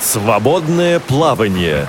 [0.00, 1.86] Свободное плавание.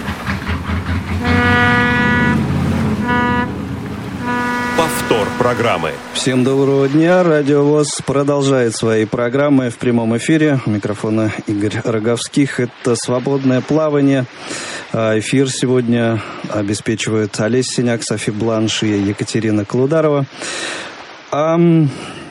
[4.78, 5.92] Повтор программы.
[6.14, 7.24] Всем доброго дня.
[7.24, 10.60] Радио ВОЗ продолжает свои программы в прямом эфире.
[10.66, 12.60] У микрофона Игорь Роговских.
[12.60, 14.26] Это «Свободное плавание».
[14.94, 20.26] А эфир сегодня обеспечивают Олеся Синяк, Софи Бланш и Екатерина Клударова.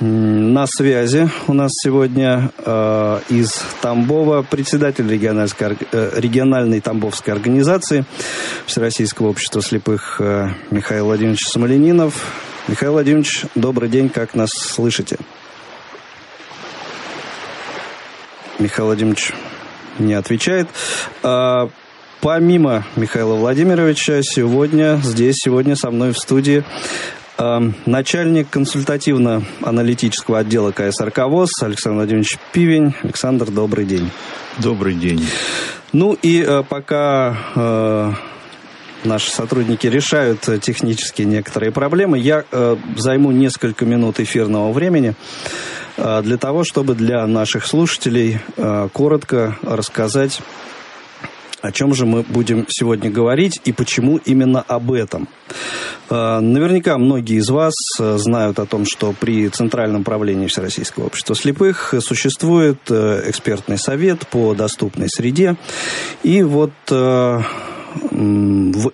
[0.00, 8.04] На связи у нас сегодня э, из Тамбова председатель региональной, э, региональной Тамбовской организации
[8.66, 12.14] Всероссийского общества слепых э, Михаил Владимирович Самоленинов.
[12.66, 15.18] Михаил Владимирович, добрый день, как нас слышите?
[18.58, 19.32] Михаил Владимирович
[19.98, 20.68] не отвечает.
[21.22, 21.68] А,
[22.20, 26.64] помимо Михаила Владимировича, сегодня здесь, сегодня со мной в студии
[27.38, 32.94] начальник консультативно-аналитического отдела КСРК ВОЗ Александр Владимирович Пивень.
[33.02, 34.10] Александр, добрый день.
[34.58, 35.26] Добрый день.
[35.92, 38.12] Ну и э, пока э,
[39.04, 45.14] наши сотрудники решают технические некоторые проблемы, я э, займу несколько минут эфирного времени
[45.96, 48.40] для того, чтобы для наших слушателей
[48.92, 50.40] коротко рассказать
[51.64, 55.28] о чем же мы будем сегодня говорить и почему именно об этом?
[56.10, 61.34] Э, наверняка многие из вас э, знают о том, что при Центральном правлении Всероссийского общества
[61.34, 65.56] слепых существует э, экспертный совет по доступной среде.
[66.22, 67.42] И вот в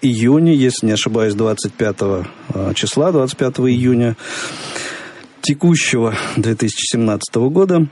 [0.03, 1.97] июне, если не ошибаюсь, 25
[2.75, 4.17] числа, 25 июня
[5.41, 7.89] текущего 2017 года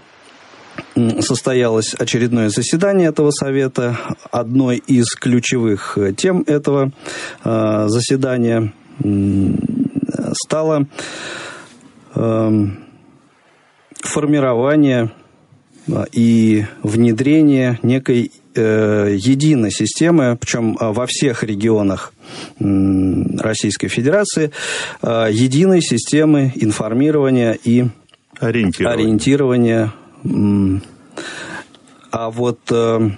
[1.20, 3.98] состоялось очередное заседание этого совета.
[4.30, 6.92] Одной из ключевых э, тем этого
[7.44, 8.72] э, заседания
[10.32, 10.86] стало
[12.14, 12.84] эм,
[14.00, 15.12] формирование
[15.86, 22.12] э, и внедрение некой единой системы, причем во всех регионах
[22.58, 24.50] Российской Федерации,
[25.00, 27.86] единой системы информирования и
[28.40, 29.92] ориентирования, ориентирования
[32.10, 33.10] а вот э,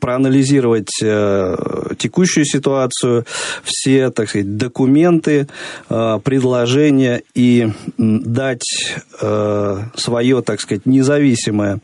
[0.00, 1.56] проанализировать э,
[1.98, 3.24] текущую ситуацию,
[3.62, 5.48] все, так сказать, документы,
[5.88, 8.96] э, предложения и дать
[9.94, 11.80] свое, так сказать, независимое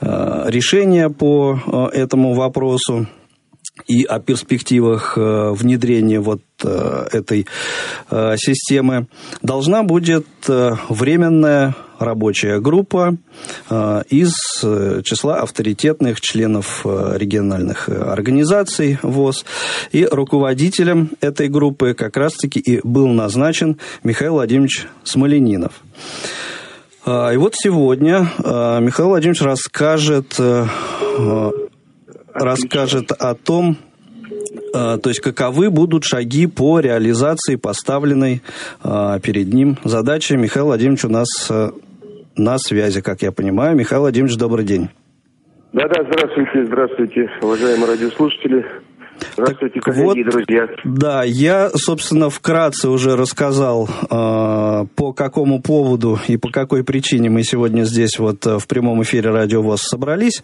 [0.00, 3.06] решение по этому вопросу
[3.86, 7.46] и о перспективах внедрения вот этой
[8.10, 9.08] системы,
[9.42, 13.16] должна будет временная рабочая группа
[14.08, 14.32] из
[15.04, 19.44] числа авторитетных членов региональных организаций ВОЗ.
[19.92, 25.72] И руководителем этой группы как раз-таки и был назначен Михаил Владимирович Смоленинов.
[27.06, 30.38] И вот сегодня Михаил Владимирович расскажет
[32.38, 33.76] расскажет о том,
[34.74, 38.42] э, то есть каковы будут шаги по реализации поставленной
[38.82, 40.34] э, перед ним задачи.
[40.34, 41.70] Михаил Владимирович у нас э,
[42.38, 43.76] на связи, как я понимаю.
[43.76, 44.88] Михаил Владимирович, добрый день.
[45.72, 48.64] Да-да, здравствуйте, здравствуйте, уважаемые радиослушатели.
[49.36, 50.68] Здравствуйте, коллеги вот, друзья.
[50.84, 57.42] Да, я, собственно, вкратце уже рассказал, э, по какому поводу и по какой причине мы
[57.42, 60.42] сегодня здесь вот э, в прямом эфире Радио ВОЗ собрались.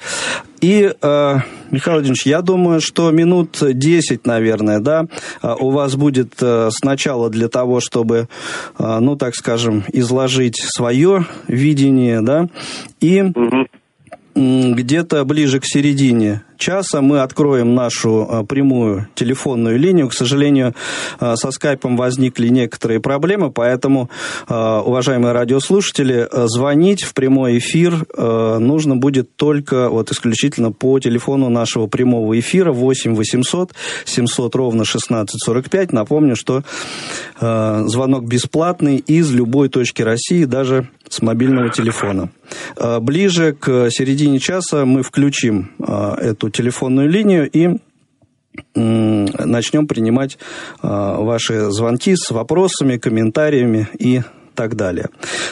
[0.60, 1.34] И, э,
[1.70, 5.06] Михаил Владимирович, я думаю, что минут 10, наверное, да,
[5.42, 6.34] у вас будет
[6.70, 8.28] сначала для того, чтобы,
[8.78, 12.48] ну, так скажем, изложить свое видение, да,
[13.00, 13.22] и...
[13.22, 13.66] Угу
[14.34, 20.08] где-то ближе к середине часа мы откроем нашу а, прямую телефонную линию.
[20.08, 20.74] К сожалению,
[21.18, 24.10] а, со скайпом возникли некоторые проблемы, поэтому,
[24.48, 31.86] а, уважаемые радиослушатели, звонить в прямой эфир нужно будет только вот исключительно по телефону нашего
[31.86, 33.72] прямого эфира 8 800
[34.04, 35.92] 700 ровно 1645.
[35.92, 36.62] Напомню, что
[37.40, 42.30] звонок бесплатный из любой точки России, даже с мобильного телефона.
[43.00, 47.78] Ближе к середине часа мы включим эту телефонную линию и
[48.74, 50.38] начнем принимать
[50.80, 54.20] а, ваши звонки с вопросами, комментариями и
[54.54, 55.06] так далее.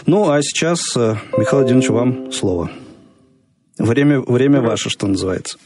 [0.06, 2.70] Ну, а сейчас, э, Михаил Владимирович, вам слово.
[3.78, 5.58] Время, время ваше, что называется.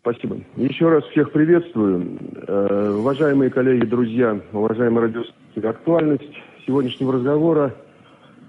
[0.00, 0.38] Спасибо.
[0.56, 2.18] Еще раз всех приветствую.
[2.46, 6.32] Э, уважаемые коллеги, друзья, уважаемые радиослушатели, актуальность
[6.66, 7.74] сегодняшнего разговора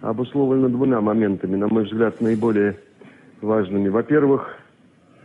[0.03, 2.77] обусловлена двумя моментами, на мой взгляд, наиболее
[3.41, 3.89] важными.
[3.89, 4.57] Во-первых,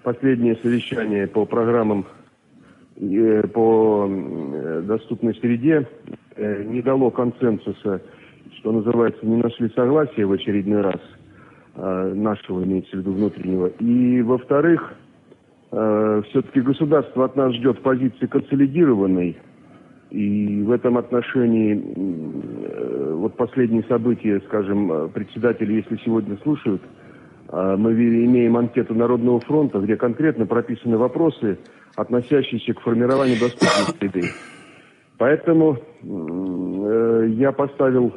[0.02, 2.06] последнее совещание по программам
[2.96, 4.08] э, по
[4.84, 5.86] доступной среде
[6.36, 8.00] э, не дало консенсуса,
[8.58, 11.00] что называется, не нашли согласия в очередной раз.
[11.78, 13.69] э, нашего, имеется в виду внутреннего.
[13.78, 14.94] И, во-вторых,
[15.70, 19.36] э, все-таки государство от нас ждет позиции консолидированной,
[20.10, 26.81] и в этом отношении э, вот последние события, скажем, председатели, если сегодня слушают,
[27.49, 31.58] э, мы имеем анкету Народного фронта, где конкретно прописаны вопросы,
[31.94, 34.28] относящиеся к формированию доступной среды.
[35.19, 38.14] Поэтому э, я поставил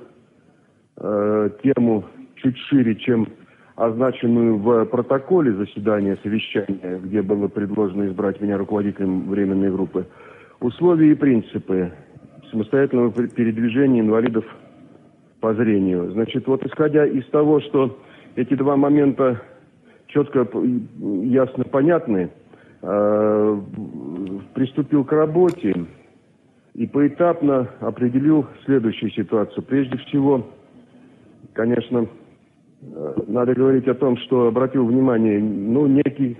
[1.63, 2.03] тему
[2.35, 3.27] чуть шире, чем
[3.75, 10.05] означенную в протоколе заседания совещания, где было предложено избрать меня руководителем временной группы–
[10.61, 11.91] Условия и принципы
[12.51, 14.45] самостоятельного передвижения инвалидов
[15.39, 16.11] по зрению.
[16.11, 17.97] Значит, вот исходя из того, что
[18.35, 19.41] эти два момента
[20.05, 20.47] четко,
[21.23, 22.29] ясно понятны,
[22.83, 23.61] э,
[24.53, 25.73] приступил к работе
[26.75, 29.63] и поэтапно определил следующую ситуацию.
[29.63, 30.45] Прежде всего,
[31.53, 32.05] конечно,
[32.83, 36.37] э, надо говорить о том, что обратил внимание, ну, некий,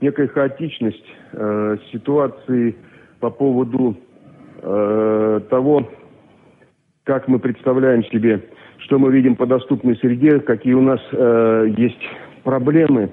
[0.00, 2.74] некая хаотичность э, ситуации
[3.24, 3.96] по поводу
[4.60, 5.88] э, того,
[7.04, 8.42] как мы представляем себе,
[8.80, 12.06] что мы видим по доступной среде, какие у нас э, есть
[12.42, 13.08] проблемы,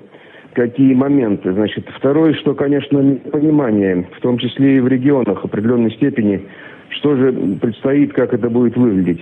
[0.51, 1.53] какие моменты.
[1.53, 2.99] Значит, второе, что, конечно,
[3.31, 6.45] понимание, в том числе и в регионах определенной степени,
[6.89, 7.31] что же
[7.61, 9.21] предстоит, как это будет выглядеть.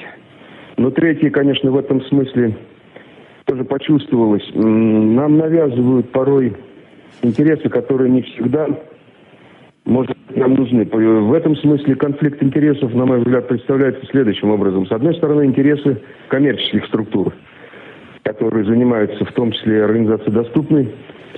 [0.77, 2.57] Но третье, конечно, в этом смысле
[3.45, 4.50] тоже почувствовалось.
[4.56, 6.56] Нам навязывают порой
[7.21, 8.68] интересы, которые не всегда
[9.89, 10.86] может нам нужны.
[10.86, 14.86] В этом смысле конфликт интересов, на мой взгляд, представляется следующим образом.
[14.86, 17.33] С одной стороны, интересы коммерческих структур,
[18.24, 20.89] которые занимаются в том числе организацией доступной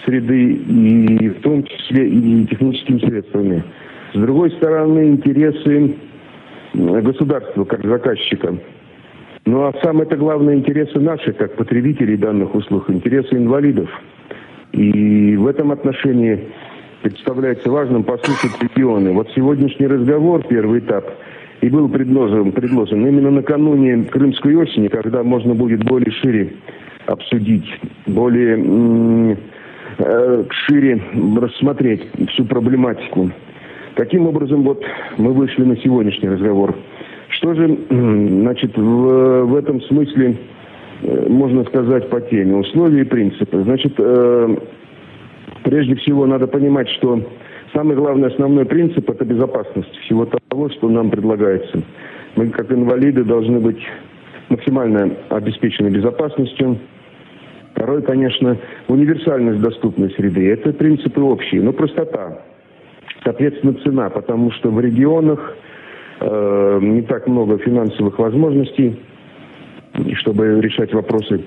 [0.06, 3.64] среды и в том числе и техническими средствами.
[4.14, 5.96] С другой стороны, интересы
[6.74, 8.56] государства как заказчика.
[9.46, 13.90] Ну а самое-то главное, интересы наши, как потребителей данных услуг, интересы инвалидов.
[14.72, 16.48] И в этом отношении
[17.02, 19.12] представляется важным послушать регионы.
[19.12, 21.06] Вот сегодняшний разговор, первый этап,
[21.62, 26.54] и был предложен, предложен именно накануне Крымской осени, когда можно будет более шире
[27.06, 27.68] обсудить,
[28.08, 29.38] более
[29.98, 31.02] э, шире
[31.40, 33.32] рассмотреть всю проблематику.
[33.96, 34.84] Таким образом, вот
[35.18, 36.76] мы вышли на сегодняшний разговор.
[37.30, 40.38] Что же, значит, в, в этом смысле
[41.02, 42.56] э, можно сказать по теме?
[42.56, 43.62] Условия и принципы.
[43.64, 44.56] Значит, э,
[45.64, 47.22] Прежде всего надо понимать, что
[47.74, 51.82] самый главный основной принцип– это безопасность всего того, что нам предлагается.
[52.36, 53.82] Мы, как инвалиды, должны быть
[54.50, 56.78] максимально обеспечены безопасностью.
[57.74, 60.52] Второй, конечно, универсальность доступной среды.
[60.52, 62.40] Это принципы общие, но простота.
[63.24, 65.56] Соответственно, цена, потому что в регионах
[66.20, 69.00] э, не так много финансовых возможностей,
[70.16, 71.44] чтобы решать вопросы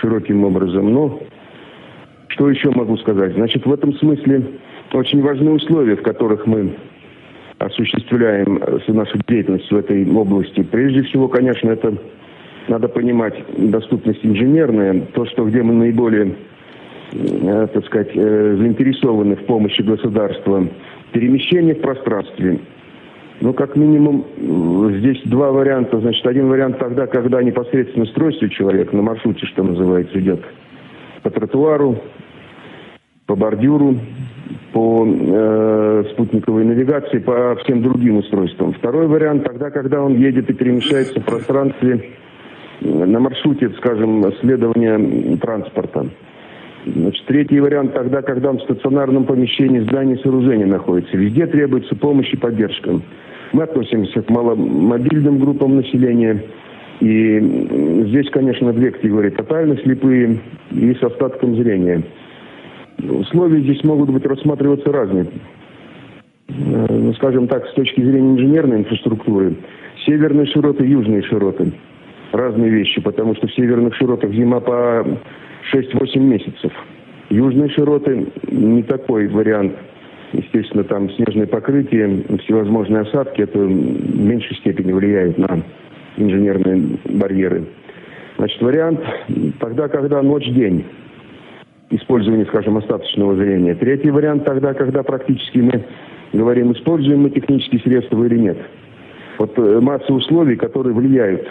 [0.00, 0.92] широким образом.
[0.92, 1.20] Но
[2.34, 3.34] что еще могу сказать?
[3.34, 4.42] Значит, в этом смысле
[4.92, 6.74] очень важны условия, в которых мы
[7.58, 10.62] осуществляем э, нашу деятельность в этой области.
[10.62, 11.94] Прежде всего, конечно, это
[12.68, 16.34] надо понимать доступность инженерная, то, что где мы наиболее,
[17.12, 20.66] э, так сказать, э, заинтересованы в помощи государства,
[21.12, 22.58] перемещение в пространстве.
[23.40, 26.00] Ну, как минимум, э, здесь два варианта.
[26.00, 30.40] Значит, один вариант тогда, когда непосредственно стройстве человек на маршруте, что называется, идет
[31.22, 31.98] по тротуару,
[33.26, 33.96] по бордюру,
[34.72, 38.72] по э, спутниковой навигации, по всем другим устройствам.
[38.74, 42.10] Второй вариант тогда, когда он едет и перемещается в пространстве
[42.80, 46.06] э, на маршруте, скажем, следования транспорта.
[46.86, 51.16] Значит, третий вариант тогда, когда он в стационарном помещении здания сооружения находится.
[51.16, 53.00] Везде требуется помощь и поддержка.
[53.52, 56.42] Мы относимся к маломобильным группам населения.
[57.00, 57.40] И
[58.06, 59.30] здесь, конечно, две категории.
[59.30, 60.40] Тотально слепые
[60.72, 62.02] и с остатком зрения.
[63.08, 65.26] Условия здесь могут быть рассматриваться разные.
[66.48, 69.56] Э, ну, скажем так, с точки зрения инженерной инфраструктуры,
[70.06, 71.72] северные широты, южные широты.
[72.32, 75.06] Разные вещи, потому что в северных широтах зима по
[75.72, 76.72] 6-8 месяцев.
[77.30, 79.74] Южные широты не такой вариант.
[80.32, 85.62] Естественно, там снежное покрытие, всевозможные осадки, это в меньшей степени влияет на
[86.16, 87.64] инженерные барьеры.
[88.36, 89.00] Значит, вариант
[89.60, 90.84] тогда, когда ночь-день
[91.96, 93.74] использования, скажем, остаточного зрения.
[93.74, 95.84] Третий вариант тогда, когда практически мы
[96.32, 98.58] говорим, используем мы технические средства или нет.
[99.38, 101.46] Вот э, масса условий, которые влияют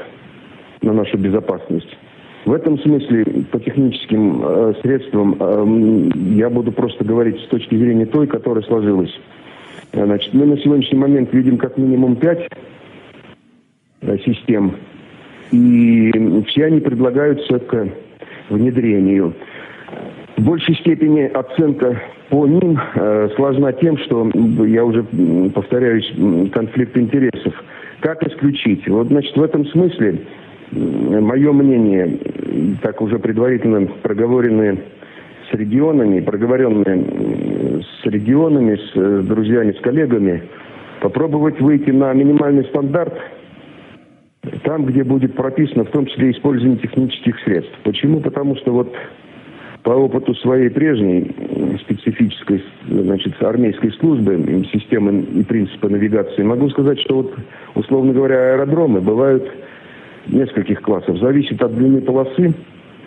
[0.82, 1.98] на нашу безопасность.
[2.46, 8.06] В этом смысле по техническим э, средствам э, я буду просто говорить с точки зрения
[8.06, 9.14] той, которая сложилась.
[9.94, 12.50] Значит, мы на сегодняшний момент видим как минимум пять
[14.02, 14.76] э, систем,
[15.52, 16.12] и
[16.48, 17.88] все они предлагаются к
[18.50, 19.34] внедрению.
[20.38, 24.30] В большей степени оценка по ним э, сложна тем, что,
[24.66, 25.04] я уже
[25.54, 26.12] повторяюсь,
[26.52, 27.54] конфликт интересов.
[28.00, 28.88] Как исключить?
[28.88, 30.22] Вот, значит, в этом смысле
[30.72, 32.18] мое мнение,
[32.82, 34.78] так уже предварительно проговоренные
[35.50, 40.44] с регионами, проговоренные с регионами, с э, друзьями, с коллегами,
[41.02, 43.14] попробовать выйти на минимальный стандарт
[44.64, 47.74] там, где будет прописано в том числе использование технических средств.
[47.84, 48.20] Почему?
[48.20, 48.94] Потому что вот
[49.84, 51.30] по опыту своей прежней
[51.82, 57.36] специфической значит, армейской службы, системы и принципа навигации, могу сказать, что вот,
[57.76, 59.46] условно говоря, аэродромы бывают
[60.28, 61.18] нескольких классов.
[61.20, 62.54] Зависит от длины полосы,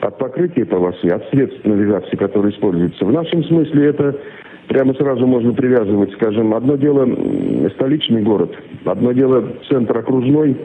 [0.00, 3.06] от покрытия полосы, от средств навигации, которые используются.
[3.06, 4.16] В нашем смысле это
[4.68, 7.08] прямо сразу можно привязывать, скажем, одно дело
[7.70, 8.54] столичный город,
[8.84, 10.56] одно дело центр окружной,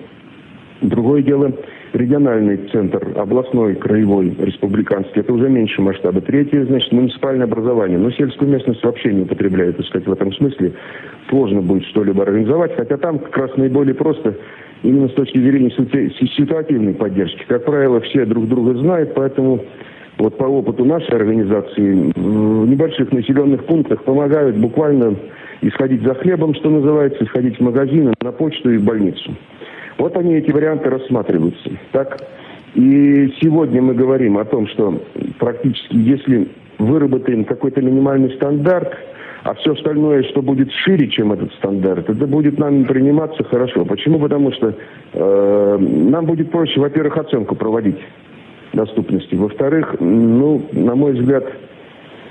[0.81, 1.53] другое дело
[1.93, 6.21] региональный центр, областной, краевой, республиканский, это уже меньше масштаба.
[6.21, 7.97] Третье, значит, муниципальное образование.
[7.97, 10.73] Но сельскую местность вообще не употребляют, так сказать, в этом смысле.
[11.29, 14.35] Сложно будет что-либо организовать, хотя там как раз наиболее просто
[14.83, 15.69] именно с точки зрения
[16.37, 17.43] ситуативной поддержки.
[17.47, 19.63] Как правило, все друг друга знают, поэтому
[20.17, 25.15] вот по опыту нашей организации в небольших населенных пунктах помогают буквально
[25.61, 29.35] исходить за хлебом, что называется, исходить в магазины, на почту и в больницу.
[30.01, 31.69] Вот они, эти варианты рассматриваются.
[31.91, 32.23] Так?
[32.73, 34.99] И сегодня мы говорим о том, что
[35.37, 36.47] практически если
[36.79, 38.97] выработаем какой-то минимальный стандарт,
[39.43, 43.85] а все остальное, что будет шире, чем этот стандарт, это будет нам приниматься хорошо.
[43.85, 44.17] Почему?
[44.17, 44.73] Потому что
[45.13, 47.99] э, нам будет проще, во-первых, оценку проводить
[48.73, 49.35] доступности.
[49.35, 51.43] Во-вторых, ну, на мой взгляд,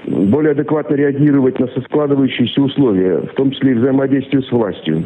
[0.09, 5.05] более адекватно реагировать на соскладывающиеся условия, в том числе и взаимодействие с властью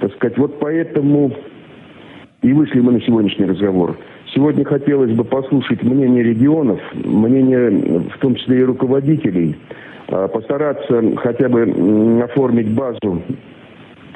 [0.00, 1.32] так сказать, вот поэтому
[2.42, 3.96] и вышли мы на сегодняшний разговор.
[4.34, 9.56] Сегодня хотелось бы послушать мнение регионов, мнение в том числе и руководителей,
[10.08, 13.22] а, постараться хотя бы оформить базу,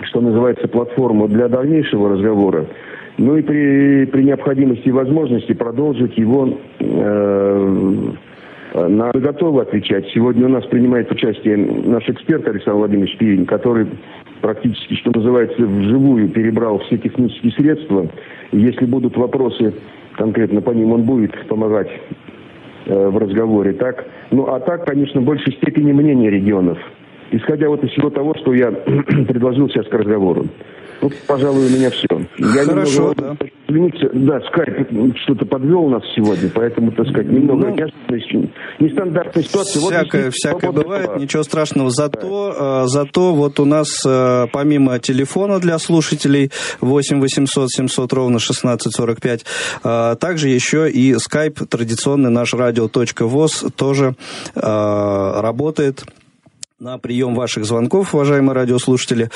[0.02, 2.66] что называется, платформу для дальнейшего разговора,
[3.18, 8.12] ну и при, при необходимости и возможности продолжить его э,
[8.74, 10.06] на готовы отвечать.
[10.14, 13.88] Сегодня у нас принимает участие наш эксперт Александр Владимирович Пивень, который
[14.40, 18.08] практически, что называется, вживую перебрал все технические средства.
[18.52, 19.74] Если будут вопросы
[20.16, 21.90] конкретно по ним, он будет помогать
[22.86, 23.72] э, в разговоре.
[23.72, 24.06] Так?
[24.30, 26.78] Ну а так, конечно, в большей степени мнение регионов.
[27.32, 28.70] Исходя вот из всего того, что я
[29.28, 30.46] предложил сейчас к разговору.
[31.02, 32.06] Ну, пожалуй, у меня все.
[32.36, 33.46] Я Хорошо, немного, да.
[33.68, 37.76] Извините, да, скайп что-то подвел нас сегодня, поэтому, так сказать, немного ну,
[38.80, 39.80] нестандартная ситуация.
[39.80, 41.18] Всякое, вот, всякое бывает, была.
[41.18, 41.90] ничего страшного.
[41.90, 42.82] Зато, да.
[42.82, 49.44] э, зато вот у нас э, помимо телефона для слушателей 8 800 700 ровно 1645,
[49.84, 54.14] э, также еще и скайп, традиционный наш радио.воз тоже
[54.54, 56.04] работает
[56.80, 59.30] на прием ваших звонков, уважаемые радиослушатели.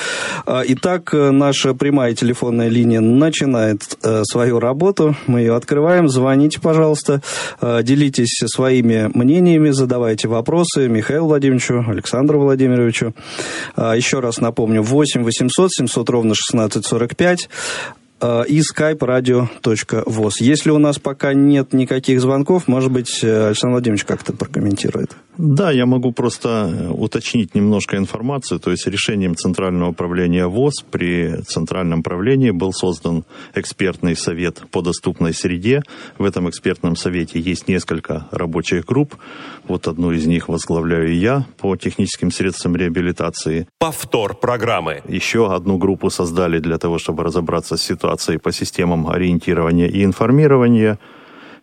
[0.47, 5.15] А, итак, наша прямая телефонная линия начинает э, свою работу.
[5.27, 6.09] Мы ее открываем.
[6.09, 7.21] Звоните, пожалуйста.
[7.61, 13.13] А, делитесь своими мнениями, задавайте вопросы Михаилу Владимировичу, Александру Владимировичу.
[13.75, 17.47] А, еще раз напомню, 8 800 700 ровно 1645
[18.21, 20.35] и skype radio.voz.
[20.39, 25.15] Если у нас пока нет никаких звонков, может быть, Александр Владимирович как-то прокомментирует.
[25.37, 28.59] Да, я могу просто э, уточнить немножко информацию.
[28.59, 35.33] То есть решением Центрального управления ВОЗ при Центральном правлении был создан экспертный совет по доступной
[35.33, 35.83] среде.
[36.17, 39.15] В этом экспертном совете есть несколько рабочих групп.
[39.67, 43.67] Вот одну из них возглавляю я по техническим средствам реабилитации.
[43.77, 45.01] Повтор программы.
[45.05, 48.04] Еще одну группу создали для того, чтобы разобраться с ситуацией
[48.37, 50.99] по системам ориентирования и информирования–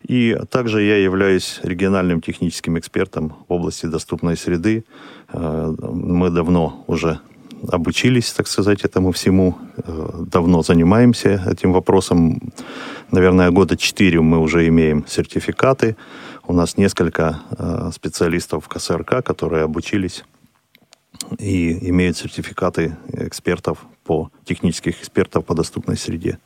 [0.02, 4.84] и также я являюсь региональным техническим экспертом в области доступной среды.
[5.32, 7.20] Э, мы давно уже
[7.68, 9.56] обучились, так сказать, этому всему.
[9.76, 12.52] Э, давно занимаемся этим вопросом.
[13.12, 15.96] Наверное, года четыре мы уже имеем сертификаты.
[16.48, 20.24] У нас несколько э, специалистов КСРК, которые обучились
[21.38, 26.38] и имеют сертификаты экспертов по технических экспертов по доступной среде.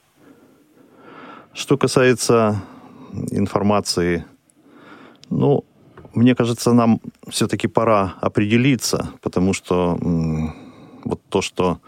[1.52, 2.62] Что касается
[3.30, 4.24] информации.
[5.30, 5.64] Ну,
[6.14, 9.98] мне кажется, нам все-таки пора определиться, потому что
[11.04, 11.78] вот то, что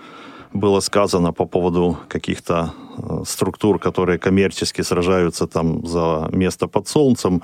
[0.53, 7.43] было сказано по поводу каких-то э, структур, которые коммерчески сражаются там за место под солнцем,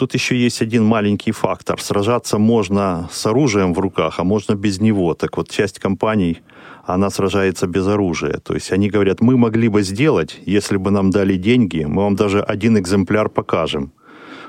[0.00, 1.78] тут еще есть один маленький фактор.
[1.78, 5.14] Сражаться можно с оружием в руках, а можно без него.
[5.14, 6.38] Так вот, часть компаний
[6.86, 8.38] она сражается без оружия.
[8.38, 12.16] То есть они говорят, мы могли бы сделать, если бы нам дали деньги, мы вам
[12.16, 13.92] даже один экземпляр покажем.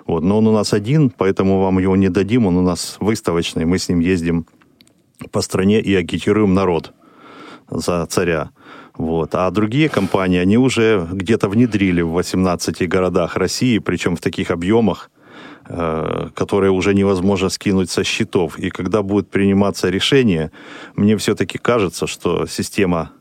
[0.07, 0.23] Вот.
[0.23, 2.45] Но он у нас один, поэтому вам его не дадим.
[2.45, 3.65] Он у нас выставочный.
[3.65, 4.45] Мы с ним ездим
[5.31, 6.93] по стране и агитируем народ
[7.69, 8.51] за царя.
[8.97, 9.35] Вот.
[9.35, 15.11] А другие компании, они уже где-то внедрили в 18 городах России, причем в таких объемах,
[16.35, 18.59] которые уже невозможно скинуть со счетов.
[18.59, 20.51] И когда будет приниматься решение,
[20.95, 23.11] мне все-таки кажется, что система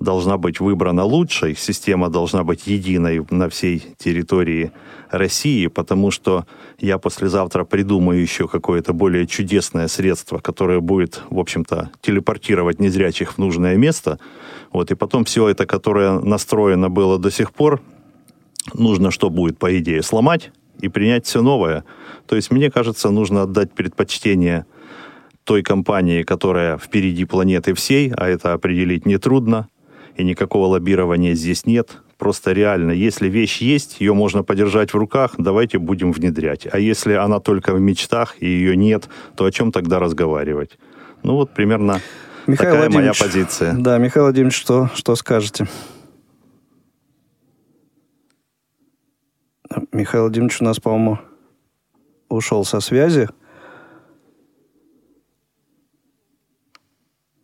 [0.00, 4.70] должна быть выбрана лучшей, система должна быть единой на всей территории
[5.10, 6.46] России, потому что
[6.78, 13.38] я послезавтра придумаю еще какое-то более чудесное средство, которое будет, в общем-то, телепортировать незрячих в
[13.38, 14.18] нужное место.
[14.72, 17.80] Вот, и потом все это, которое настроено было до сих пор,
[18.74, 21.84] нужно что будет, по идее, сломать и принять все новое.
[22.26, 24.66] То есть, мне кажется, нужно отдать предпочтение
[25.44, 29.68] той компании, которая впереди планеты всей, а это определить нетрудно,
[30.16, 31.98] и никакого лоббирования здесь нет.
[32.18, 36.66] Просто реально, если вещь есть, ее можно подержать в руках, давайте будем внедрять.
[36.70, 40.78] А если она только в мечтах и ее нет, то о чем тогда разговаривать?
[41.22, 42.00] Ну вот примерно
[42.48, 43.74] Михаил такая моя позиция.
[43.74, 45.68] Да, Михаил Владимирович, что, что скажете?
[49.98, 51.18] Михаил Владимирович у нас, по-моему,
[52.28, 53.28] ушел со связи.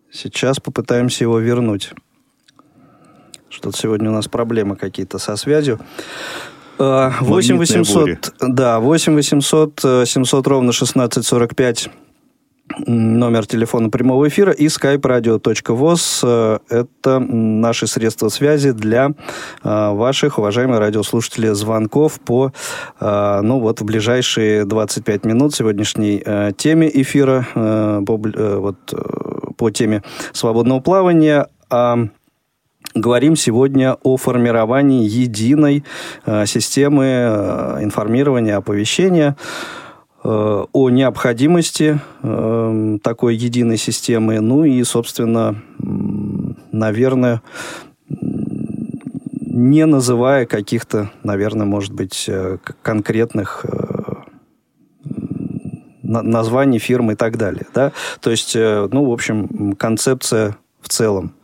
[0.08, 1.90] Сейчас попытаемся его вернуть.
[3.49, 5.80] Что-то сегодня у нас проблемы какие-то со связью.
[6.78, 11.90] 8 800, да, 8 800 700 ровно 1645
[12.87, 16.21] номер телефона прямого эфира и skype-radio.voz.
[16.23, 19.11] Э, это наши средства связи для
[19.62, 22.52] э, ваших, уважаемые радиослушатели, звонков по,
[23.00, 26.25] э, ну вот, в ближайшие 25 минут сегодняшней
[26.57, 28.76] теме эфира, по, вот,
[29.57, 30.02] по теме
[30.33, 31.49] свободного плавания.
[31.71, 31.97] А
[32.95, 35.85] Говорим сегодня о формировании единой
[36.47, 39.37] системы информирования, оповещения,
[40.25, 45.63] о необходимости э, такой единой системы, ну и, собственно,
[46.73, 47.43] наверное,
[49.54, 53.95] не называя каких-то, наверное, может быть, э, конкретных э,
[56.02, 57.67] названий фирм и так далее.
[57.73, 57.93] Да?
[58.21, 61.34] То есть, э, ну, в общем, концепция в целом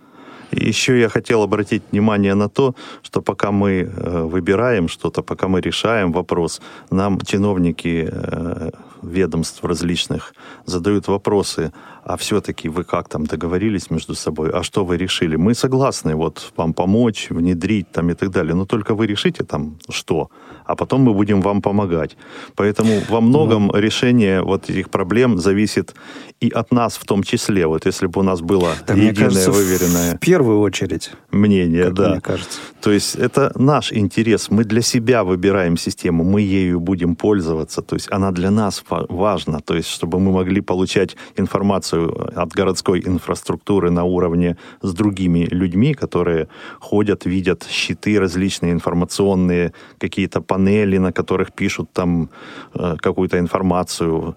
[0.52, 5.60] еще я хотел обратить внимание на то, что пока мы э, выбираем что-то, пока мы
[5.60, 6.60] решаем вопрос,
[6.90, 8.70] нам чиновники э,
[9.02, 10.34] ведомств различных
[10.66, 11.72] задают вопросы,
[12.04, 15.36] а все-таки вы как там договорились между собой, а что вы решили?
[15.36, 19.78] Мы согласны вот вам помочь, внедрить там и так далее, но только вы решите там
[19.88, 20.30] что,
[20.64, 22.16] а потом мы будем вам помогать.
[22.54, 25.94] Поэтому во многом ну, решение вот этих проблем зависит
[26.40, 27.66] и от нас в том числе.
[27.66, 30.16] Вот если бы у нас было да, единое, кажется, выверенное...
[30.16, 31.10] В первую очередь.
[31.30, 32.10] Мнение, да.
[32.10, 32.58] Мне кажется.
[32.80, 34.50] То есть это наш интерес.
[34.50, 37.82] Мы для себя выбираем систему, мы ею будем пользоваться.
[37.82, 39.60] То есть она для нас важна.
[39.60, 45.94] То есть чтобы мы могли получать информацию от городской инфраструктуры на уровне с другими людьми,
[45.94, 46.48] которые
[46.80, 52.28] ходят, видят щиты различные информационные, какие-то панели, на которых пишут там
[52.74, 54.36] э, какую-то информацию.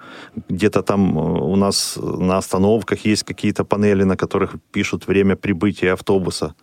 [0.49, 5.93] Где-то там э, у нас на остановках есть какие-то панели, на которых пишут время прибытия
[5.93, 6.53] автобуса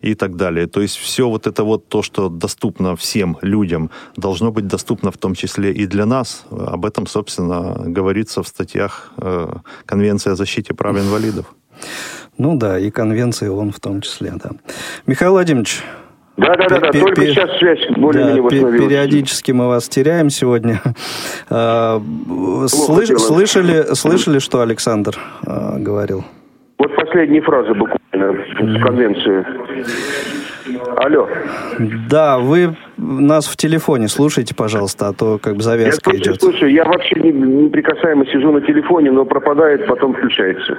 [0.00, 0.66] и так далее.
[0.66, 5.16] То есть все вот это вот то, что доступно всем людям, должно быть доступно в
[5.16, 6.44] том числе и для нас.
[6.50, 9.48] Об этом, собственно, говорится в статьях э,
[9.86, 11.54] Конвенции о защите прав инвалидов.
[12.38, 14.50] Ну да, и конвенции он в том числе, да.
[15.06, 15.82] Михаил Владимирович,
[16.40, 16.90] да, да, да, да.
[16.92, 18.88] Только сейчас связь более-менее восстановилась.
[18.88, 20.80] Периодически мы вас теряем сегодня.
[21.52, 22.00] А,
[22.68, 26.24] слышали, слышали, что Александр а, говорил?
[26.78, 29.46] Вот последние фразы буквально в конвенции.
[30.96, 31.28] Алло.
[32.08, 36.40] Да, вы нас в телефоне слушайте, пожалуйста, а то как бы завязка я идет.
[36.40, 40.76] слушаю, я вообще не, неприкасаемо сижу на телефоне, но пропадает, потом включается.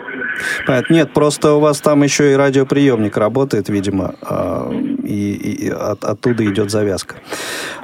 [0.67, 0.93] Понятно.
[0.93, 4.71] Нет, просто у вас там еще и радиоприемник работает, видимо, а,
[5.03, 7.15] и, и от, оттуда идет завязка.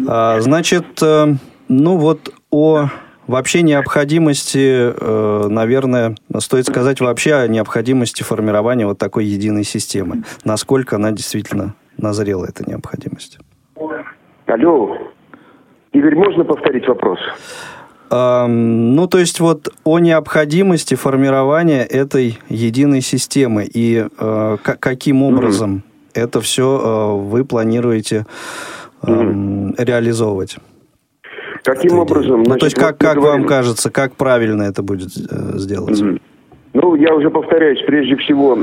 [0.07, 1.33] А, значит, э,
[1.67, 2.89] ну вот о
[3.27, 10.23] вообще необходимости, э, наверное, стоит сказать вообще о необходимости формирования вот такой единой системы.
[10.43, 13.39] Насколько она действительно назрела эта необходимость.
[14.47, 14.97] Алло.
[15.91, 17.19] Игорь, можно повторить вопрос?
[18.09, 26.21] Ну, то есть вот о необходимости формирования этой единой системы и э, каким образом mm-hmm.
[26.21, 28.25] это все э, вы планируете
[29.03, 29.75] э, mm-hmm.
[29.83, 30.57] реализовывать?
[31.67, 32.43] Каким образом?
[32.43, 35.99] Ну, то есть как, как вам кажется, как правильно это будет э, сделать?
[35.99, 36.21] Mm-hmm.
[36.79, 38.55] Ну, я уже повторяюсь, прежде всего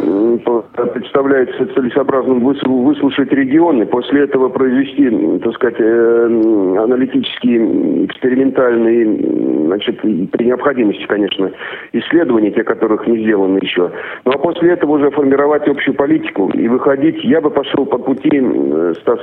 [0.92, 10.00] представляется целесообразным выслушать регионы, после этого произвести, так сказать, э, аналитические, экспериментальные, значит,
[10.30, 11.50] при необходимости, конечно,
[11.92, 13.90] исследования, те, которых не сделаны еще.
[14.24, 17.24] Ну, а после этого уже формировать общую политику и выходить.
[17.24, 18.40] Я бы пошел по пути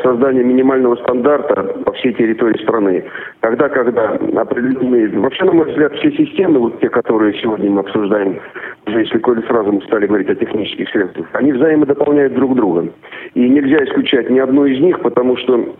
[0.03, 3.05] создания минимального стандарта по всей территории страны.
[3.39, 5.07] Тогда, когда определенные...
[5.17, 8.37] Вообще, на мой взгляд, все системы, вот те, которые сегодня мы обсуждаем,
[8.87, 12.89] если коли сразу мы стали говорить о технических средствах, они взаимодополняют друг друга.
[13.33, 15.75] И нельзя исключать ни одну из них, потому что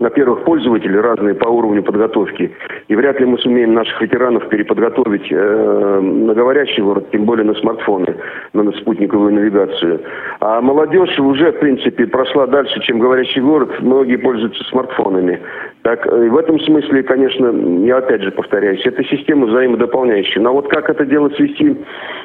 [0.00, 2.50] во-первых, пользователи разные по уровню подготовки.
[2.88, 7.54] И вряд ли мы сумеем наших ветеранов переподготовить э, на говорящий город, тем более на
[7.54, 8.16] смартфоны,
[8.54, 10.00] на спутниковую навигацию.
[10.40, 13.70] А молодежь уже, в принципе, прошла дальше, чем говорящий город.
[13.80, 15.38] Многие пользуются смартфонами.
[15.82, 17.52] Так, э, в этом смысле, конечно,
[17.84, 20.40] я опять же повторяюсь, это система взаимодополняющая.
[20.40, 21.76] Но вот как это дело свести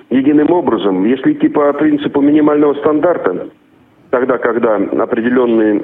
[0.09, 3.49] единым образом, если идти по принципу минимального стандарта,
[4.15, 5.81] тогда, когда определенные,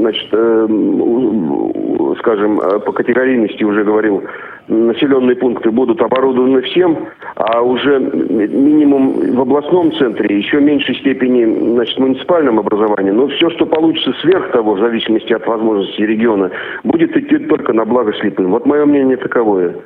[0.00, 4.24] значит, э, скажем, э, по категорийности уже говорил,
[4.66, 6.98] населенные пункты будут оборудованы всем,
[7.36, 13.12] а уже минимум в областном центре, еще в меньшей степени значит, в муниципальном образовании.
[13.12, 16.50] Но все, что получится сверх того, в зависимости от возможностей региона,
[16.82, 18.50] будет идти только на благо слепым.
[18.50, 19.76] Вот мое мнение таковое.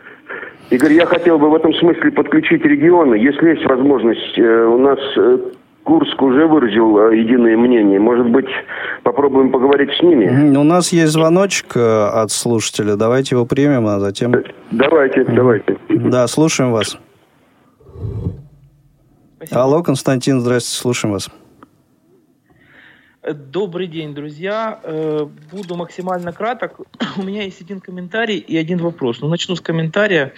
[0.70, 3.16] Игорь, я хотел бы в этом смысле подключить регионы.
[3.16, 4.98] Если есть возможность, э, у нас
[5.84, 8.00] Курск уже выразил э, единое мнение.
[8.00, 8.46] Может быть,
[9.02, 10.56] попробуем поговорить с ними?
[10.56, 12.96] У нас есть звоночек э, от слушателя.
[12.96, 14.34] Давайте его примем, а затем...
[14.70, 15.76] Давайте, давайте.
[15.90, 16.96] Да, слушаем вас.
[19.36, 19.60] Спасибо.
[19.60, 21.28] Алло, Константин, здравствуйте, слушаем вас.
[23.26, 24.80] Добрый день, друзья.
[24.82, 26.80] Э, буду максимально краток.
[27.16, 29.20] У меня есть один комментарий и один вопрос.
[29.22, 30.34] Ну, начну с комментария.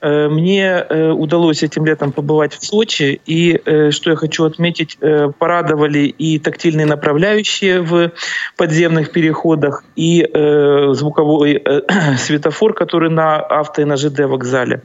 [0.00, 4.98] Э, мне э, удалось этим летом побывать в Сочи, и что я хочу отметить,
[5.38, 8.12] порадовали и тактильные направляющие в
[8.56, 10.22] подземных переходах, и
[10.92, 11.62] звуковой
[12.18, 14.82] светофор, который на авто и на ЖД вокзале.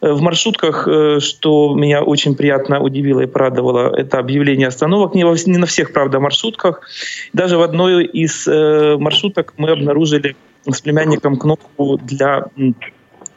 [0.00, 0.86] В маршрутках,
[1.18, 5.14] что меня очень приятно удивило и порадовало, это объявление остановок.
[5.14, 6.83] Не, не на всех, правда, маршрутках,
[7.32, 12.46] даже в одной из э, маршруток мы обнаружили с племянником кнопку для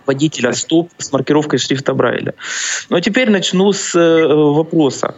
[0.08, 2.34] водителя стоп с маркировкой шрифта Брайля.
[2.90, 5.16] Ну а теперь начну с э, вопроса.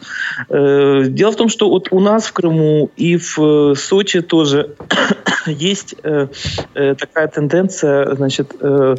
[0.50, 4.76] Э, дело в том, что вот у нас в Крыму и в э, Сочи тоже
[5.46, 6.28] есть э,
[6.74, 8.96] э, такая тенденция, значит, э,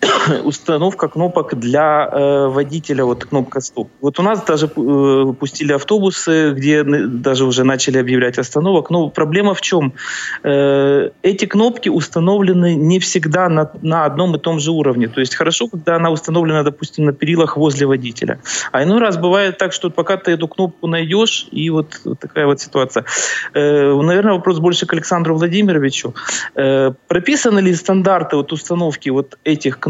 [0.44, 3.90] установка кнопок для э, водителя, вот кнопка стоп.
[4.00, 8.90] Вот у нас даже э, пустили автобусы, где даже уже начали объявлять остановок.
[8.90, 9.92] Но проблема в чем?
[10.44, 15.08] Э, эти кнопки установлены не всегда на, на одном и том же уровне.
[15.08, 18.40] То есть хорошо, когда она установлена, допустим, на перилах возле водителя.
[18.72, 22.46] А иной раз бывает так, что пока ты эту кнопку найдешь, и вот, вот такая
[22.46, 23.04] вот ситуация.
[23.54, 26.14] Э, наверное, вопрос больше к Александру Владимировичу.
[26.54, 29.87] Э, прописаны ли стандарты вот установки вот этих кнопок,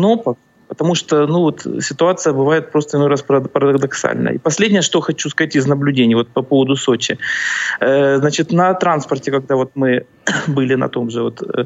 [0.68, 4.34] потому что ну, вот, ситуация бывает просто иной раз парадоксальная.
[4.34, 7.18] И последнее, что хочу сказать из наблюдений вот, по поводу Сочи.
[7.80, 10.04] Э, значит, на транспорте, когда вот мы
[10.46, 11.64] были на том же, вот, э,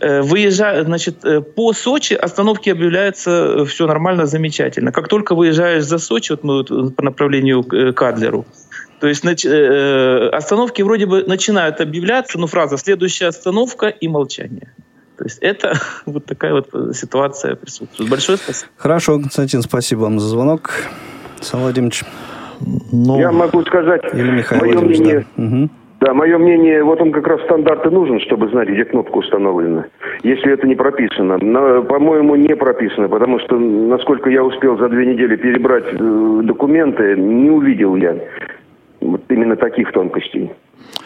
[0.00, 4.92] э выезжая, значит, э, по Сочи остановки объявляются э, все нормально, замечательно.
[4.92, 8.44] Как только выезжаешь за Сочи, вот мы вот по направлению к Адлеру,
[9.00, 14.74] то есть э, остановки вроде бы начинают объявляться, но фраза «следующая остановка» и молчание.
[15.18, 15.74] То есть это
[16.06, 18.10] вот такая вот ситуация присутствует.
[18.10, 18.70] Большое спасибо.
[18.76, 20.70] Хорошо, Константин, спасибо вам за звонок.
[21.40, 22.04] Сан Владимирович.
[22.92, 25.44] Ну, Я могу сказать, Или Михаил мое мнение, да.
[25.44, 25.68] Угу.
[26.00, 29.86] Да, мое мнение, вот он как раз стандарты нужен, чтобы знать, где кнопка установлена.
[30.22, 31.38] Если это не прописано.
[31.40, 37.16] Но, по-моему, не прописано, потому что, насколько я успел за две недели перебрать э, документы,
[37.16, 38.16] не увидел я
[39.00, 40.52] вот именно таких тонкостей.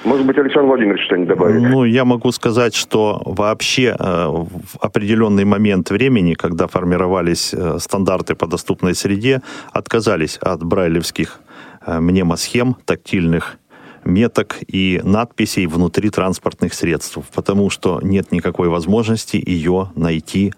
[0.05, 1.63] Может быть, Александр Владимирович что-нибудь добавит?
[1.63, 8.35] Ну, я могу сказать, что вообще э, в определенный момент времени, когда формировались э, стандарты
[8.35, 9.43] по доступной среде,
[9.73, 11.41] отказались от брайлевских
[11.87, 13.59] э, мнемосхем тактильных
[14.05, 20.53] меток и надписей внутри транспортных средств, потому что нет никакой возможности ее найти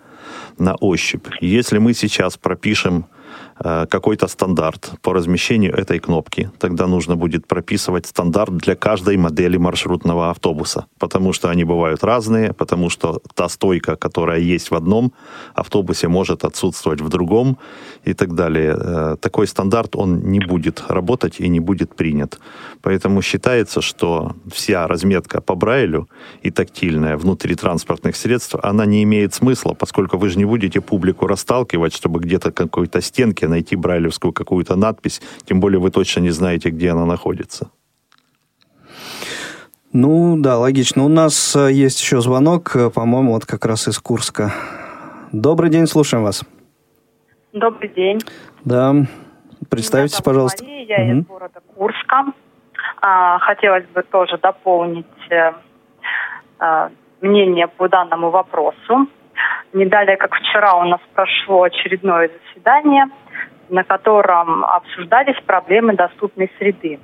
[0.58, 1.26] на ощупь.
[1.40, 3.06] Если мы сейчас пропишем
[3.56, 6.50] какой-то стандарт по размещению этой кнопки.
[6.58, 12.52] Тогда нужно будет прописывать стандарт для каждой модели маршрутного автобуса, потому что они бывают разные,
[12.52, 15.12] потому что та стойка, которая есть в одном
[15.54, 17.58] автобусе, может отсутствовать в другом
[18.04, 18.76] и так далее.
[18.78, 22.38] Э, такой стандарт, он не будет работать и не будет принят.
[22.82, 26.08] Поэтому считается, что вся разметка по Брайлю
[26.42, 31.26] и тактильная внутри транспортных средств, она не имеет смысла, поскольку вы же не будете публику
[31.26, 36.30] расталкивать, чтобы где-то какой-то стен стенке найти брайлевскую какую-то надпись, тем более вы точно не
[36.30, 37.70] знаете, где она находится.
[39.92, 41.04] Ну, да, логично.
[41.04, 44.50] У нас э, есть еще звонок, э, по-моему, вот как раз из Курска.
[45.32, 46.42] Добрый день, слушаем вас.
[47.52, 48.18] Добрый день.
[48.64, 48.92] Да,
[49.70, 50.64] представьтесь, Меня пожалуйста.
[50.64, 51.20] Мария, я угу.
[51.20, 52.24] из города Курска.
[53.00, 55.06] А, хотелось бы тоже дополнить
[56.58, 59.06] а, мнение по данному вопросу.
[59.72, 63.06] Не далее, как вчера у нас прошло очередное заседание,
[63.68, 66.98] на котором обсуждались проблемы доступной среды.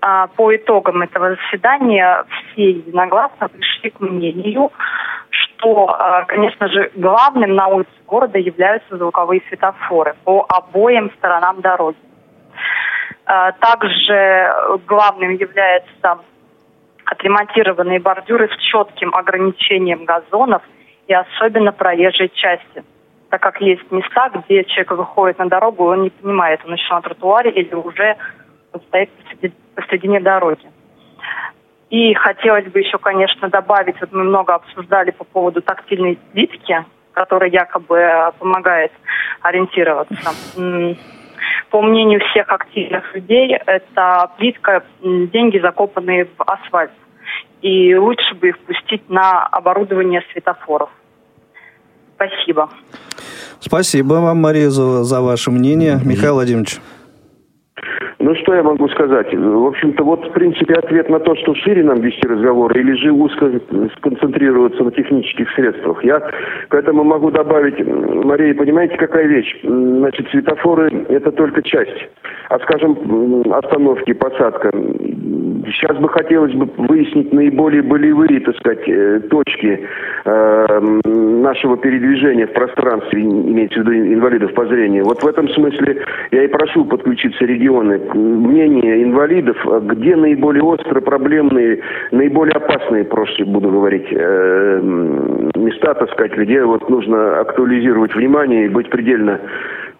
[0.00, 4.72] А, по итогам этого заседания все единогласно пришли к мнению,
[5.30, 11.98] что, а, конечно же, главным на улице города являются звуковые светофоры по обоим сторонам дороги.
[13.26, 14.52] А, также
[14.86, 16.18] главным являются
[17.04, 20.62] отремонтированные бордюры с четким ограничением газонов
[21.06, 22.84] и особенно проезжей части
[23.32, 27.00] так как есть места, где человек выходит на дорогу, он не понимает, он еще на
[27.00, 28.18] тротуаре или уже
[28.88, 30.70] стоит посреди, посредине дороги.
[31.88, 37.48] И хотелось бы еще, конечно, добавить, вот мы много обсуждали по поводу тактильной плитки, которая
[37.48, 38.92] якобы э, помогает
[39.40, 40.14] ориентироваться.
[41.70, 46.92] По мнению всех активных людей, это плитка, деньги закопанные в асфальт.
[47.62, 50.90] И лучше бы их пустить на оборудование светофоров.
[52.14, 52.68] Спасибо.
[53.64, 56.00] Спасибо вам, Мария, за, за ваше мнение.
[56.04, 56.80] Михаил Владимирович.
[58.52, 59.32] Что я могу сказать?
[59.32, 63.10] В общем-то, вот, в принципе, ответ на то, что шире нам вести разговор или же
[63.10, 63.50] узко
[63.96, 66.04] сконцентрироваться на технических средствах.
[66.04, 66.20] Я
[66.68, 67.78] к этому могу добавить,
[68.26, 69.58] Мария, понимаете, какая вещь?
[69.62, 72.10] Значит, светофоры– это только часть.
[72.50, 74.70] А, скажем, остановки, посадка.
[74.70, 79.88] Сейчас бы хотелось бы выяснить наиболее болевые, так сказать, э, точки
[80.26, 85.04] э, нашего передвижения в пространстве, имеется в виду инвалидов по зрению.
[85.04, 88.00] Вот в этом смысле я и прошу подключиться регионы
[88.42, 94.80] мнение инвалидов, где наиболее острые, проблемные, наиболее опасные, проще буду говорить, э,
[95.56, 99.40] места, так сказать, где вот нужно актуализировать внимание и быть предельно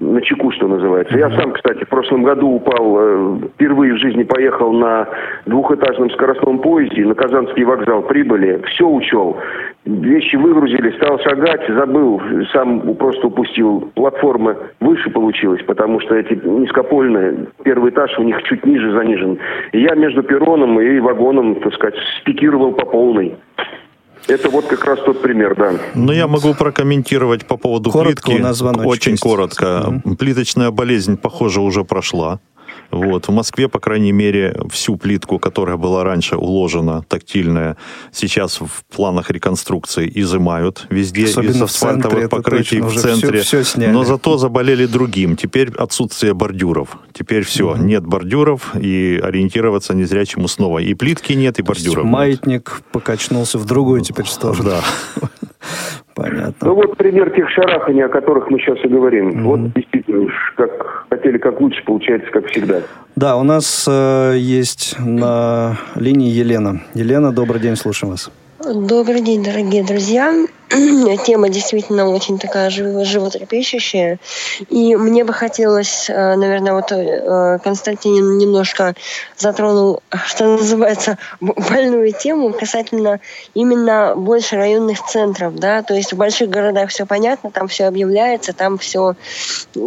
[0.03, 1.17] на чеку, что называется.
[1.17, 5.09] Я сам, кстати, в прошлом году упал, э, впервые в жизни поехал на
[5.47, 9.37] двухэтажном скоростном поезде, на Казанский вокзал прибыли, все учел.
[9.85, 12.21] Вещи выгрузили, стал шагать, забыл,
[12.53, 13.91] сам просто упустил.
[13.95, 19.39] Платформа выше получилась, потому что эти низкопольные, первый этаж у них чуть ниже занижен.
[19.73, 23.37] И я между перроном и вагоном, так сказать, спикировал по полной.
[24.29, 25.73] Это вот как раз тот пример, да.
[25.95, 28.41] Ну, я могу прокомментировать по поводу коротко плитки.
[28.41, 29.23] У нас Очень есть.
[29.23, 30.01] коротко.
[30.05, 30.17] Угу.
[30.17, 32.41] Плиточная болезнь, похоже, уже прошла.
[32.93, 33.27] Вот.
[33.27, 37.77] В Москве, по крайней мере, всю плитку, которая была раньше уложена, тактильная,
[38.13, 43.41] сейчас в планах реконструкции изымают везде Особенно из асфальтовых покрытий в центре.
[43.41, 45.37] Все, все Но зато заболели другим.
[45.37, 46.99] Теперь отсутствие бордюров.
[47.15, 47.83] Теперь все, угу.
[47.83, 50.81] нет бордюров, и ориентироваться незрячему снова.
[50.81, 52.05] И плитки нет, и бордюров.
[52.05, 52.85] Маятник нет.
[52.93, 54.65] покачнулся в другую теперь сторону.
[54.65, 54.85] Да.
[56.15, 56.69] Понятно.
[56.69, 59.31] Ну вот пример тех шараханий, о которых мы сейчас и говорим.
[59.31, 59.43] Mm-hmm.
[59.43, 62.83] Вот действительно, как хотели, как лучше, получается, как всегда.
[63.17, 66.81] Да, у нас э, есть на линии Елена.
[66.95, 68.31] Елена, добрый день, слушаем вас.
[68.65, 70.33] Добрый день, дорогие друзья.
[70.71, 74.21] Тема действительно очень такая животрепещущая.
[74.69, 78.95] И мне бы хотелось, э, наверное, вот э, Константин немножко
[79.37, 83.19] затронул, что называется, больную тему касательно
[83.55, 88.53] именно больше районных центров, да, то есть в больших городах все понятно, там все объявляется,
[88.53, 89.17] там все,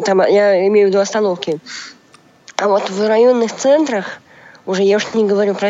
[0.06, 1.60] там, я имею в виду остановки.
[2.58, 4.20] А вот в районных центрах
[4.66, 5.70] уже я уж не говорю про,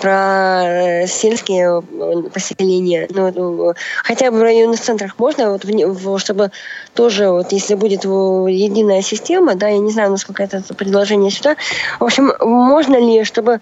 [0.00, 6.50] про э, сельские э, поселения, но ну, хотя бы в районных центрах можно, вот, чтобы
[6.94, 11.56] тоже, вот, если будет единая система, да, я не знаю, насколько это предложение сюда,
[11.98, 13.60] в общем, можно ли, чтобы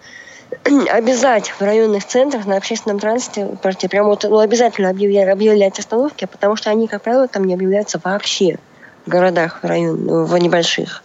[0.91, 6.57] обязать в районных центрах на общественном транспорте прямо вот, ну, обязательно объявлять, объявлять остановки, потому
[6.57, 8.59] что они, как правило, там не объявляются вообще
[9.07, 11.03] в городах, в, район, в небольших.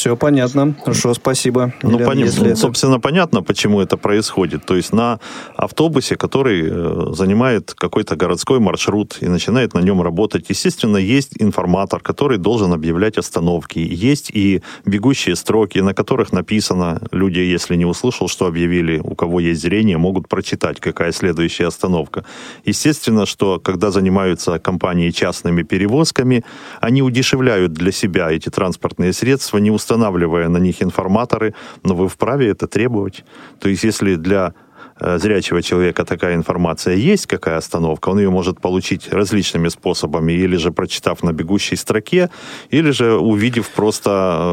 [0.00, 0.74] Все понятно.
[0.82, 1.74] Хорошо, спасибо.
[1.82, 2.46] Ну, Елена, понятно.
[2.46, 2.56] Это...
[2.56, 4.64] Собственно, понятно, почему это происходит.
[4.64, 5.20] То есть на
[5.56, 12.00] автобусе, который э, занимает какой-то городской маршрут и начинает на нем работать, естественно, есть информатор,
[12.00, 13.78] который должен объявлять остановки.
[13.78, 19.38] Есть и бегущие строки, на которых написано, люди, если не услышал, что объявили, у кого
[19.38, 22.24] есть зрение, могут прочитать, какая следующая остановка.
[22.64, 26.42] Естественно, что когда занимаются компании частными перевозками,
[26.80, 32.48] они удешевляют для себя эти транспортные средства, не устанавливая на них информаторы, но вы вправе
[32.48, 33.24] это требовать.
[33.58, 34.52] То есть если для
[35.00, 40.58] э, зрячего человека такая информация есть, какая остановка, он ее может получить различными способами, или
[40.58, 42.28] же прочитав на бегущей строке,
[42.72, 44.10] или же увидев просто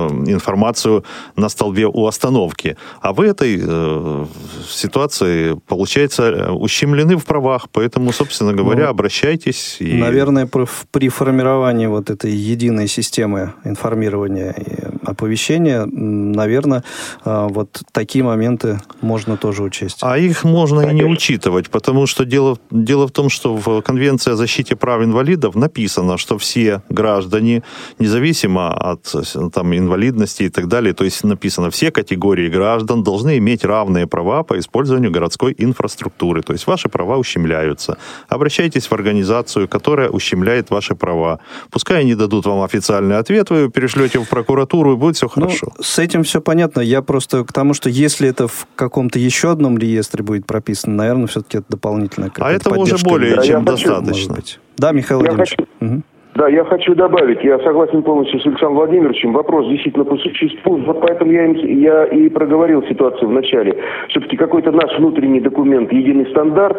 [0.10, 1.04] э, информацию
[1.36, 2.76] на столбе у остановки.
[3.02, 4.26] А в этой э,
[4.68, 9.78] ситуации, получается, ущемлены в правах, поэтому, собственно говоря, ну, обращайтесь.
[9.82, 9.94] И...
[9.94, 10.48] Наверное,
[10.92, 14.56] при формировании вот этой единой системы информирования
[15.08, 16.84] оповещения, наверное,
[17.24, 20.00] вот такие моменты можно тоже учесть.
[20.02, 20.98] А их можно Конечно.
[20.98, 25.04] и не учитывать, потому что дело, дело в том, что в Конвенции о защите прав
[25.04, 27.64] инвалидов написано, что все граждане,
[28.00, 29.14] независимо от
[29.54, 34.44] там, инвалидности и так далее, то есть написано, все категории граждан должны иметь равные права
[34.44, 36.42] по использованию городской инфраструктуры.
[36.42, 37.98] То есть ваши права ущемляются.
[38.28, 41.40] Обращайтесь в организацию, которая ущемляет ваши права.
[41.72, 45.74] Пускай они дадут вам официальный ответ, вы перешлете в прокуратуру, будет все ну, хорошо.
[45.78, 46.82] Ну, с этим все понятно.
[46.82, 51.28] Я просто к тому, что если это в каком-то еще одном реестре будет прописано, наверное,
[51.28, 54.38] все-таки это дополнительная А этого уже более да, чем достаточно.
[54.78, 55.56] Да, Михаил я Владимирович.
[55.58, 55.94] Хочу...
[55.94, 56.04] Угу.
[56.38, 61.02] Да, я хочу добавить, я согласен полностью с Александром Владимировичем, вопрос действительно по существу, вот
[61.02, 63.76] поэтому я, я и проговорил ситуацию в начале.
[64.10, 66.78] Все-таки какой-то наш внутренний документ, единый стандарт,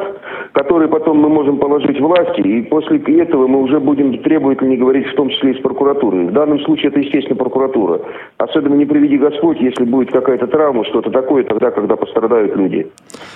[0.52, 5.14] который потом мы можем положить власти, и после этого мы уже будем требовательно говорить, в
[5.16, 6.26] том числе и с прокуратурой.
[6.26, 8.00] В данном случае это, естественно, прокуратура.
[8.36, 12.86] Особенно не приведи Господь, если будет какая-то травма, что-то такое, тогда, когда пострадают люди.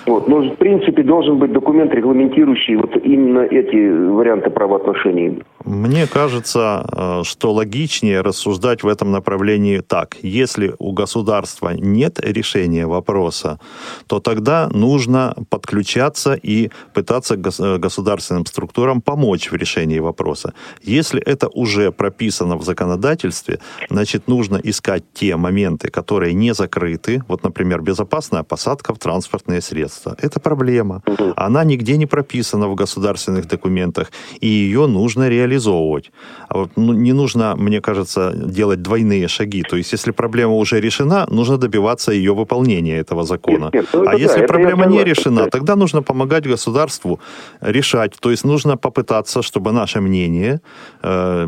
[0.07, 0.29] Вот.
[0.29, 5.41] Но, в принципе, должен быть документ, регламентирующий вот именно эти варианты правоотношений.
[5.65, 10.17] Мне кажется, э, что логичнее рассуждать в этом направлении так.
[10.21, 13.59] Если у государства нет решения вопроса,
[14.05, 20.53] то тогда нужно подключаться и пытаться э, государственным структурам помочь в решении вопроса.
[20.83, 27.23] Если это уже прописано в законодательстве, значит, нужно искать те моменты, которые не закрыты.
[27.27, 30.15] Вот, например, безопасная посадка в транспортные средства.
[30.21, 31.01] Это проблема.
[31.35, 36.11] Она нигде не прописана в государственных документах, и ее нужно реализовывать делать.
[36.49, 39.63] А вот, ну, не нужно, мне кажется, делать двойные шаги.
[39.63, 43.69] То есть, если проблема уже решена, нужно добиваться ее выполнения этого закона.
[43.73, 47.19] Нет, нет, ну, а если да, проблема не решена, тогда нужно помогать государству
[47.61, 48.13] решать.
[48.19, 50.59] То есть, нужно попытаться, чтобы наше мнение
[51.03, 51.47] э,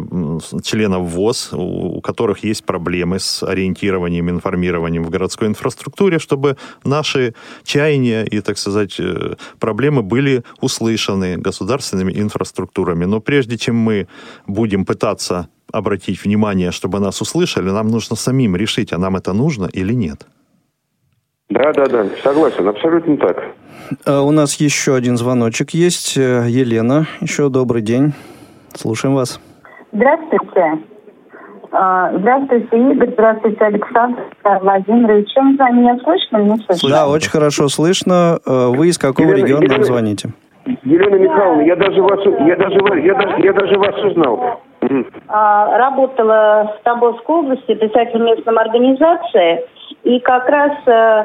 [0.64, 7.34] членов ВОЗ, у, у которых есть проблемы с ориентированием, информированием в городской инфраструктуре, чтобы наши
[7.64, 13.06] чаяния и, так сказать, э, проблемы были услышаны государственными инфраструктурами.
[13.06, 14.08] Но прежде чем мы
[14.48, 19.68] будем пытаться обратить внимание, чтобы нас услышали, нам нужно самим решить, а нам это нужно
[19.72, 20.26] или нет.
[21.50, 23.38] Да, да, да, согласен, абсолютно так.
[24.06, 26.18] А у нас еще один звоночек есть.
[26.18, 28.14] Э, Елена, еще добрый день.
[28.74, 29.40] Слушаем вас.
[29.92, 30.82] Здравствуйте.
[31.72, 33.12] А, здравствуйте, Игорь.
[33.14, 34.22] Здравствуйте, Александр
[34.62, 35.30] Владимирович.
[35.34, 36.38] Чем за меня слышно?
[36.38, 36.90] Не слышно?
[36.90, 38.40] Да, очень хорошо слышно.
[38.46, 40.30] Э, вы из какого Елена, региона Елена, нам звоните?
[40.84, 44.62] Елена Михайловна, я даже вас, я даже, я даже, я даже вас узнал.
[45.28, 49.66] А, работала в Тобольской области, писатель местной организации,
[50.04, 51.24] и как раз э,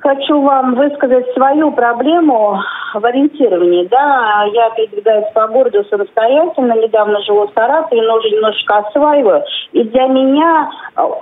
[0.00, 2.60] хочу вам высказать свою проблему
[2.94, 3.86] в ориентировании.
[3.90, 9.44] Да, я передвигаюсь по городу самостоятельно, недавно живу в Саратове, но уже немножко осваиваю.
[9.72, 10.70] И для меня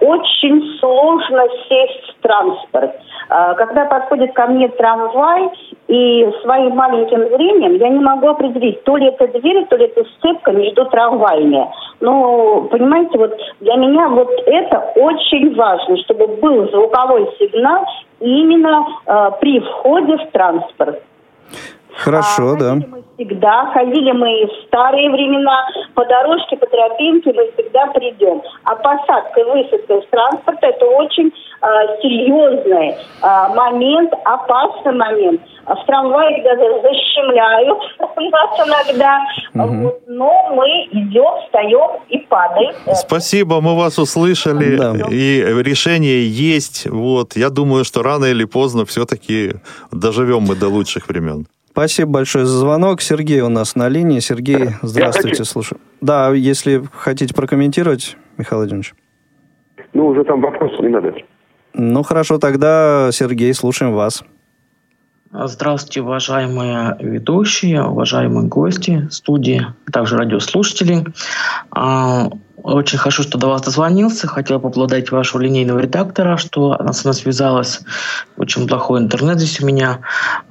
[0.00, 2.92] очень сложно сесть в транспорт.
[3.30, 5.50] Э, когда подходит ко мне трамвай,
[5.88, 10.04] и своим маленьким зрением я не могу определить, то ли это дверь, то ли это
[10.16, 11.68] сцепка между трамваями.
[12.00, 17.84] Но, понимаете, вот для меня вот это очень важно, чтобы был звуковой сигнал
[18.20, 21.02] именно э, при входе в транспорт.
[21.96, 22.74] Хорошо, а, да.
[22.74, 28.42] Мы всегда ходили мы в старые времена по дорожке, по тропинке мы всегда придем.
[28.64, 35.40] А посадка и высадка из транспорта это очень а, серьезный а, момент, опасный момент.
[35.64, 37.78] А в трамвае даже защемляют
[38.30, 39.20] нас иногда,
[39.54, 39.82] угу.
[39.82, 42.74] вот, но мы идем, встаем и падаем.
[42.94, 44.94] Спасибо, мы вас услышали, да.
[45.10, 46.86] и решение есть.
[46.86, 49.54] Вот, я думаю, что рано или поздно все-таки
[49.90, 51.46] доживем мы до лучших времен.
[51.76, 53.02] Спасибо большое за звонок.
[53.02, 54.20] Сергей у нас на линии.
[54.20, 55.78] Сергей, здравствуйте, слушаю.
[56.00, 58.94] Да, если хотите прокомментировать, Михаил Владимирович.
[59.92, 61.12] Ну, уже там вопрос не надо.
[61.74, 64.24] Ну, хорошо, тогда, Сергей, слушаем вас.
[65.30, 71.04] Здравствуйте, уважаемые ведущие, уважаемые гости студии, также радиослушатели.
[72.62, 74.26] Очень хорошо, что до вас дозвонился.
[74.26, 77.80] Хотел поблагодарить вашего линейного редактора, что она со мной связалась.
[78.36, 80.00] Очень плохой интернет здесь у меня.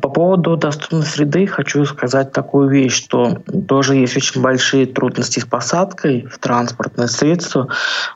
[0.02, 5.46] По поводу доступной среды хочу сказать такую вещь, что тоже есть очень большие трудности с
[5.46, 7.70] посадкой в транспортное средство,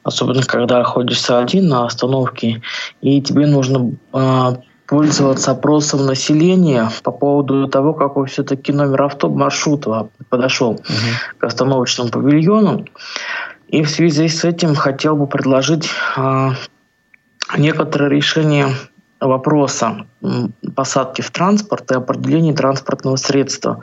[0.03, 2.61] особенно когда находишься один на остановке,
[3.01, 4.55] и тебе нужно э,
[4.89, 10.79] пользоваться опросом населения по поводу того, какой все-таки номер авто маршрута подошел угу.
[11.37, 12.85] к остановочному павильону.
[13.69, 16.49] И в связи с этим хотел бы предложить э,
[17.57, 18.69] некоторые решения
[19.19, 20.07] вопроса
[20.75, 23.81] посадки в транспорт и определения транспортного средства.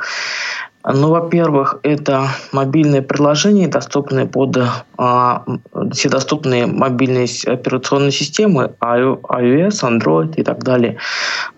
[0.89, 4.57] Ну, во-первых, это мобильные приложения, доступные под
[4.97, 5.45] а,
[5.93, 10.99] все доступные мобильные операционные системы, iOS, Android и так далее.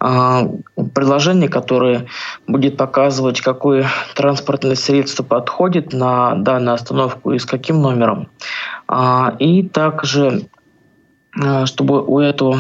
[0.01, 0.49] А,
[0.95, 2.07] приложение, которое
[2.47, 8.29] будет показывать, какое транспортное средство подходит на данную остановку и с каким номером.
[8.87, 10.49] А, и также
[11.67, 12.59] чтобы у этого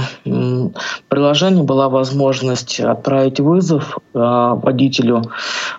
[1.09, 5.22] приложения была возможность отправить вызов э, водителю,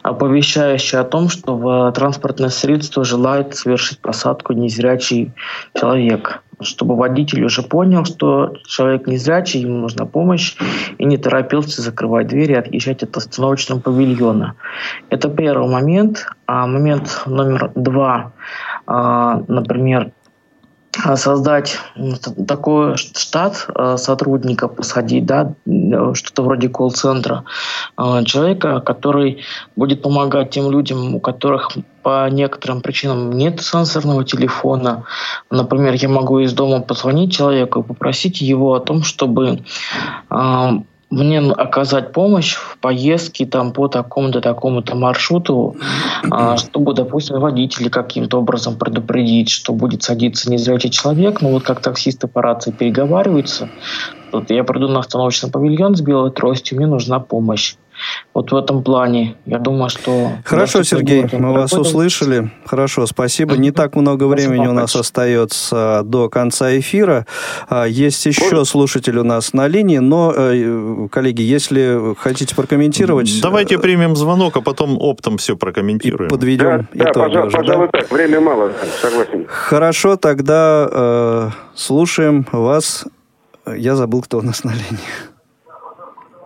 [0.01, 5.31] оповещающий о том, что в транспортное средство желает совершить посадку незрячий
[5.73, 10.57] человек чтобы водитель уже понял, что человек незрячий, ему нужна помощь,
[10.97, 14.55] и не торопился закрывать двери и отъезжать от остановочного павильона.
[15.09, 16.25] Это первый момент.
[16.47, 18.33] А момент номер два,
[18.87, 20.11] а, например,
[21.15, 21.79] создать
[22.47, 25.53] такой штат а, сотрудников, посадить, да,
[26.13, 27.45] что-то вроде колл-центра,
[27.95, 29.43] а, человека, который
[29.75, 31.71] будет помогать тем людям, у которых
[32.03, 35.03] по некоторым причинам нет сенсорного телефона.
[35.49, 39.59] Например, я могу из дома позвонить человеку и попросить его о том, чтобы
[41.09, 45.75] мне оказать помощь в поездке там по такому-то такому-то маршруту,
[46.29, 51.81] а, чтобы, допустим, водители каким-то образом предупредить, что будет садиться незрячий человек, ну вот как
[51.81, 53.69] таксисты по рации переговариваются,
[54.31, 57.75] вот я приду на остановочный павильон с белой тростью, мне нужна помощь.
[58.33, 60.31] Вот в этом плане, я думаю, что...
[60.45, 62.51] Хорошо, Сергей, мы вас услышали.
[62.65, 63.57] Хорошо, спасибо.
[63.57, 67.25] Не так много времени у нас остается до конца эфира.
[67.67, 73.41] А, есть еще слушатель у нас на линии, но, э, коллеги, если хотите прокомментировать...
[73.41, 76.29] Давайте примем звонок, а потом оптом все прокомментируем.
[76.29, 77.13] Подведем да, итоги.
[77.13, 77.99] Да, пожалуй, уже, пожалуй да?
[77.99, 78.11] так.
[78.11, 78.71] Время мало,
[79.01, 79.45] согласен.
[79.47, 83.05] Хорошо, тогда э, слушаем вас.
[83.65, 85.28] Я забыл, кто у нас на линии.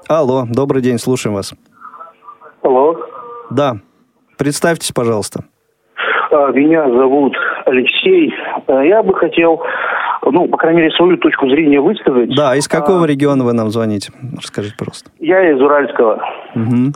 [0.09, 1.53] Алло, добрый день, слушаем вас.
[2.61, 2.97] Алло.
[3.49, 3.77] Да.
[4.37, 5.45] Представьтесь, пожалуйста.
[6.31, 7.35] А, меня зовут
[7.65, 8.33] Алексей.
[8.67, 9.61] А, я бы хотел,
[10.23, 12.35] ну, по крайней мере, свою точку зрения высказать.
[12.35, 13.07] Да, из какого а...
[13.07, 14.11] региона вы нам звоните?
[14.35, 15.11] Расскажите, пожалуйста.
[15.19, 16.21] Я из Уральского.
[16.55, 16.93] Угу.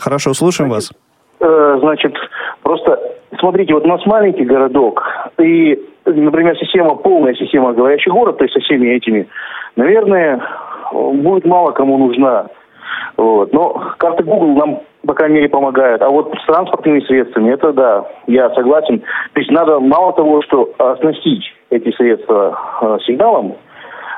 [0.00, 0.92] Хорошо, слушаем значит,
[1.40, 1.48] вас.
[1.48, 2.14] Э, значит,
[2.62, 2.98] просто
[3.38, 5.02] смотрите, вот у нас маленький городок,
[5.38, 9.28] и, например, система, полная система говорящий город, то есть со всеми этими,
[9.76, 10.42] наверное,
[10.92, 12.46] будет мало кому нужна.
[13.16, 13.52] Вот.
[13.52, 16.02] Но карты Google нам, по крайней мере, помогают.
[16.02, 19.00] А вот с транспортными средствами, это да, я согласен.
[19.32, 23.54] То есть надо мало того, что оснастить эти средства э, сигналом,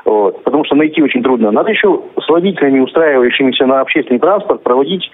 [0.05, 1.51] вот, потому что найти очень трудно.
[1.51, 5.09] Надо еще с водителями, устраивающимися на общественный транспорт, проводить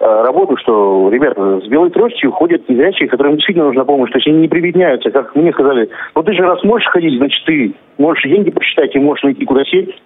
[0.00, 4.10] э, работу, что, ребята, с белой тростью ходят незрячие, которым действительно нужна помощь.
[4.10, 7.44] То есть они не прибедняются, как мне сказали, ну ты же раз можешь ходить, значит
[7.44, 10.00] ты можешь деньги посчитать и можешь найти куда сесть.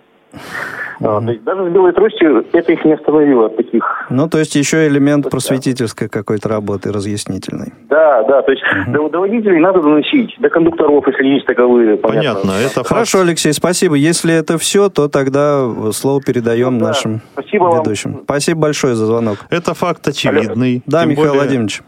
[0.99, 4.07] То есть даже с белой тростью это их не остановило от таких.
[4.11, 7.73] Ну, то есть еще элемент просветительской какой-то работы, разъяснительной.
[7.89, 8.93] Да, да, то есть угу.
[8.93, 11.97] до, до водителей надо доносить, до кондукторов, если есть таковые.
[11.97, 13.29] Понятно, понятно это Хорошо, факт.
[13.29, 13.95] Алексей, спасибо.
[13.95, 18.13] Если это все, то тогда слово передаем ну, нашим спасибо ведущим.
[18.13, 18.23] Вам.
[18.25, 19.39] Спасибо большое за звонок.
[19.51, 20.75] Это факт очевидный.
[20.75, 20.83] Алло.
[20.87, 21.43] Да, Михаил более...
[21.43, 21.83] Владимирович.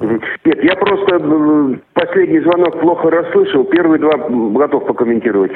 [0.00, 3.64] Нет, я просто последний звонок плохо расслышал.
[3.64, 5.52] Первые два готов покомментировать.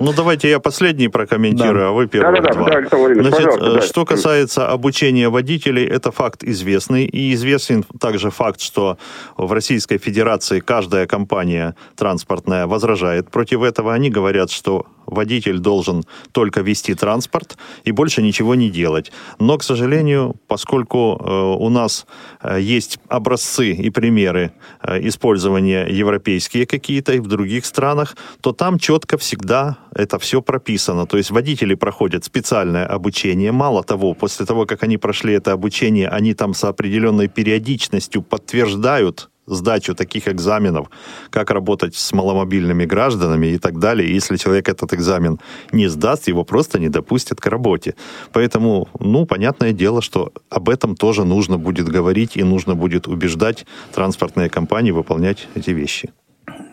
[0.00, 1.88] Ну, давайте я последний прокомментирую, да.
[1.88, 2.40] а вы первый.
[2.40, 3.80] Да, да, да, да, Значит, да.
[3.82, 7.04] что касается обучения водителей, это факт известный.
[7.04, 8.96] И известен также факт, что
[9.36, 13.92] в Российской Федерации каждая компания транспортная возражает против этого.
[13.92, 19.12] Они говорят, что водитель должен только вести транспорт и больше ничего не делать.
[19.38, 22.06] Но, к сожалению, поскольку э, у нас
[22.42, 28.78] э, есть образцы и примеры э, использования европейские какие-то и в других странах, то там
[28.78, 31.06] четко всегда это все прописано.
[31.06, 33.52] То есть водители проходят специальное обучение.
[33.52, 39.29] Мало того, после того, как они прошли это обучение, они там с определенной периодичностью подтверждают
[39.50, 40.90] сдачу таких экзаменов,
[41.30, 44.14] как работать с маломобильными гражданами и так далее.
[44.14, 45.38] Если человек этот экзамен
[45.72, 47.94] не сдаст, его просто не допустят к работе.
[48.32, 53.66] Поэтому, ну, понятное дело, что об этом тоже нужно будет говорить и нужно будет убеждать
[53.94, 56.10] транспортные компании выполнять эти вещи.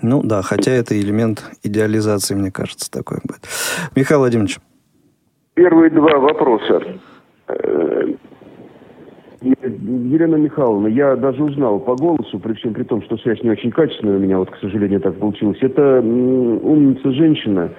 [0.01, 3.41] Ну да, хотя это элемент идеализации, мне кажется, такой будет.
[3.95, 4.59] Михаил Владимирович.
[5.55, 6.99] Первые два вопроса.
[9.61, 13.49] Э, Елена Михайловна, я даже узнал по голосу, при всем при том, что связь не
[13.49, 15.57] очень качественная у меня, вот, к сожалению, так получилось.
[15.61, 17.69] Это умница женщина,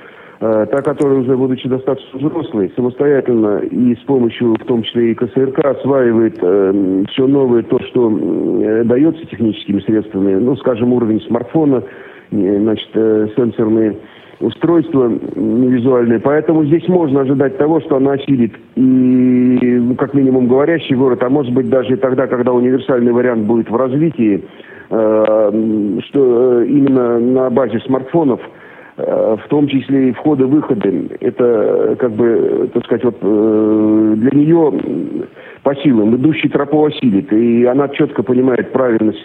[0.41, 5.59] Та, которая уже, будучи достаточно взрослой, самостоятельно и с помощью, в том числе и КСРК,
[5.65, 11.83] осваивает э, все новое, то, что э, дается техническими средствами, ну, скажем, уровень смартфона,
[12.31, 13.97] э, значит, э, сенсорные
[14.41, 16.21] устройство визуальное.
[16.21, 21.29] Поэтому здесь можно ожидать того, что она осилит и, ну, как минимум, говорящий город, а
[21.29, 24.45] может быть даже тогда, когда универсальный вариант будет в развитии,
[24.91, 28.41] э, что э, именно на базе смартфонов–
[28.99, 31.09] Э, в том числе и входы-выходы.
[31.21, 34.73] Это, э, как бы, так сказать, вот э, для нее
[35.63, 37.33] по силам идущий тропу осилит.
[37.33, 39.23] И она четко понимает правильность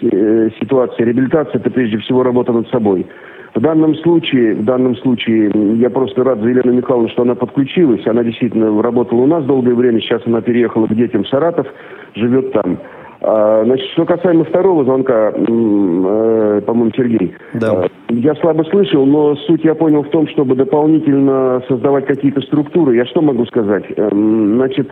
[0.60, 1.02] ситуации.
[1.02, 3.06] Реабилитация– это прежде всего работа над собой.
[3.54, 8.04] В данном случае, в данном случае я просто рад за Елену Михайловну, что она подключилась.
[8.06, 10.00] Она действительно работала у нас долгое время.
[10.00, 11.66] Сейчас она переехала к детям в Саратов,
[12.14, 12.78] живет там.
[13.20, 17.84] А, значит, что касаемо второго звонка, э, по-моему, Сергей, да.
[17.84, 22.96] Э, я слабо слышал, но суть я понял в том, чтобы дополнительно создавать какие-то структуры.
[22.96, 23.84] Я что могу сказать?
[23.96, 24.90] Эм, значит,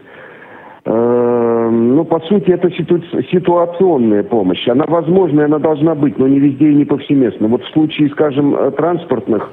[0.84, 3.00] ну, по сути, это ситу...
[3.30, 4.66] ситуационная помощь.
[4.68, 7.46] Она возможна, она должна быть, но не везде и не повсеместно.
[7.48, 9.50] Вот в случае, скажем, транспортных,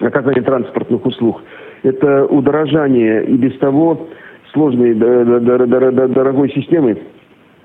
[0.00, 1.42] оказания транспортных услуг,
[1.82, 4.06] это удорожание и без того
[4.52, 6.96] сложной, дорогой системы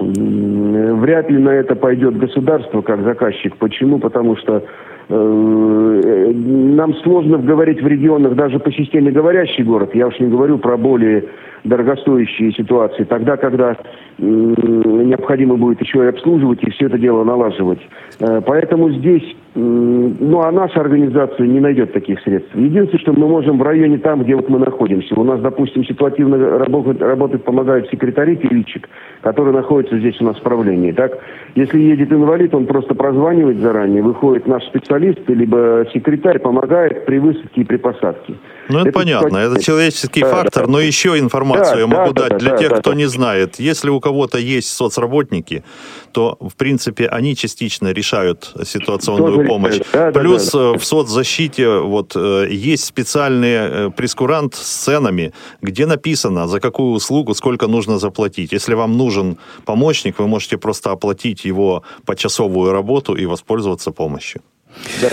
[0.01, 3.55] Вряд ли на это пойдет государство как заказчик.
[3.57, 3.99] Почему?
[3.99, 4.63] Потому что
[5.09, 9.91] э, нам сложно говорить в регионах даже по системе говорящий город.
[9.93, 11.25] Я уж не говорю про более
[11.63, 13.03] дорогостоящие ситуации.
[13.03, 13.75] Тогда, когда э,
[14.17, 17.79] необходимо будет еще и обслуживать и все это дело налаживать.
[18.19, 22.55] Э, поэтому здесь ну, а наша организация не найдет таких средств.
[22.55, 25.13] Единственное, что мы можем в районе там, где вот мы находимся.
[25.19, 28.87] У нас, допустим, ситуативно работать, работать помогают секретари переводчик,
[29.19, 30.93] который находится здесь у нас в правлении.
[30.93, 31.19] Так,
[31.55, 37.61] если едет инвалид, он просто прозванивает заранее, выходит наш специалист, либо секретарь помогает при высадке
[37.61, 38.35] и при посадке.
[38.69, 40.71] Ну, это, это понятно, это человеческий да, фактор, да.
[40.71, 41.19] но еще
[41.51, 42.97] информацию да, я могу да, дать да, для да, тех, да, кто да.
[42.97, 43.59] не знает.
[43.59, 45.63] Если у кого-то есть соцработники,
[46.11, 49.79] то, в принципе, они частично решают ситуационную Тоже помощь.
[49.93, 50.75] Да, Плюс да, да.
[50.75, 56.93] Э, в соцзащите вот э, есть специальный э, прескурант с ценами, где написано, за какую
[56.93, 58.51] услугу сколько нужно заплатить.
[58.51, 64.41] Если вам нужен помощник, вы можете просто оплатить его почасовую работу и воспользоваться помощью.
[65.01, 65.09] Да.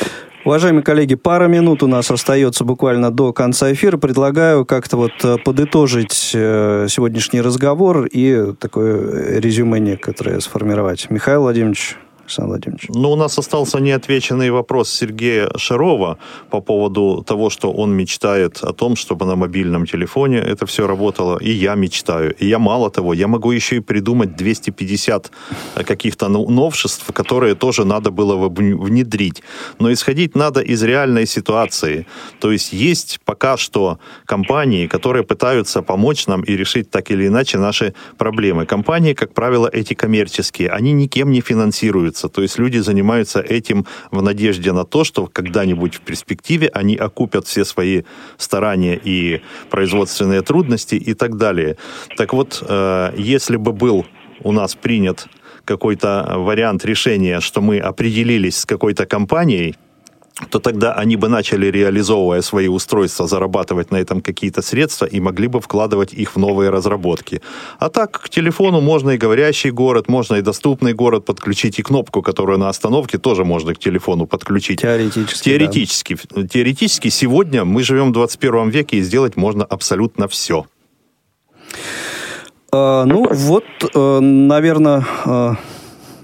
[0.49, 3.99] Уважаемые коллеги, пара минут у нас остается буквально до конца эфира.
[3.99, 5.12] Предлагаю как-то вот
[5.44, 11.11] подытожить сегодняшний разговор и такое резюме некоторое сформировать.
[11.11, 12.88] Михаил Владимирович, Александр Владимирович?
[12.88, 16.18] Ну, у нас остался неотвеченный вопрос Сергея Шарова
[16.50, 21.38] по поводу того, что он мечтает о том, чтобы на мобильном телефоне это все работало.
[21.38, 22.34] И я мечтаю.
[22.34, 25.30] И я, мало того, я могу еще и придумать 250
[25.86, 29.42] каких-то новшеств, которые тоже надо было внедрить.
[29.78, 32.06] Но исходить надо из реальной ситуации.
[32.40, 37.58] То есть есть пока что компании, которые пытаются помочь нам и решить так или иначе
[37.58, 38.66] наши проблемы.
[38.66, 40.68] Компании, как правило, эти коммерческие.
[40.68, 42.28] Они никем не финансируются занимаются.
[42.28, 47.46] То есть люди занимаются этим в надежде на то, что когда-нибудь в перспективе они окупят
[47.46, 48.02] все свои
[48.38, 49.40] старания и
[49.70, 51.76] производственные трудности и так далее.
[52.16, 54.04] Так вот, э, если бы был
[54.44, 55.28] у нас принят
[55.64, 59.74] какой-то вариант решения, что мы определились с какой-то компанией,
[60.51, 65.49] то тогда они бы начали, реализовывая свои устройства, зарабатывать на этом какие-то средства и могли
[65.49, 67.43] бы вкладывать их в новые разработки.
[67.78, 72.22] А так, к телефону можно и говорящий город, можно и доступный город подключить, и кнопку,
[72.22, 74.80] которую на остановке тоже можно к телефону подключить.
[74.80, 76.16] Теоретически, Теоретически.
[76.34, 76.47] Да.
[76.47, 80.66] Теоретически сегодня мы живем в 21 веке, и сделать можно абсолютно все.
[82.70, 83.64] А, ну, вот,
[83.95, 85.55] э, наверное э,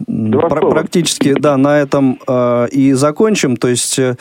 [0.07, 3.57] Пр- практически, да, на этом э, и закончим.
[3.57, 4.16] То есть э,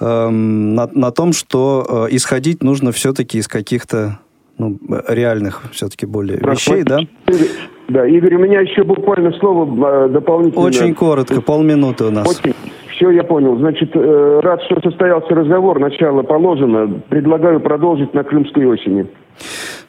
[0.00, 4.18] эм, на, на том, что э, исходить нужно все-таки из каких-то
[4.58, 7.00] ну, реальных все-таки более да, вещей, да?
[7.88, 10.64] Да, Игорь, у меня еще буквально слово э, дополнительно.
[10.64, 12.28] Очень коротко, полминуты у нас.
[12.28, 12.54] Очень.
[12.94, 13.56] Все, я понял.
[13.56, 15.80] Значит, э, рад, что состоялся разговор.
[15.80, 17.00] Начало положено.
[17.08, 19.06] Предлагаю продолжить на Крымской осени.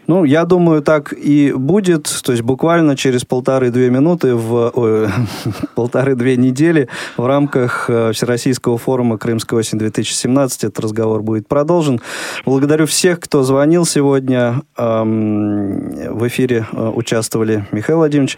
[0.08, 2.04] Ну, я думаю, так и будет.
[2.24, 4.72] То есть буквально через полторы-две минуты, в
[5.76, 6.88] полторы-две недели
[7.18, 12.02] в рамках э, Всероссийского форума «Крымская осень-2017» этот разговор будет продолжен.
[12.46, 14.62] Благодарю всех, кто звонил сегодня.
[14.78, 18.38] В эфире э, участвовали Михаил Владимирович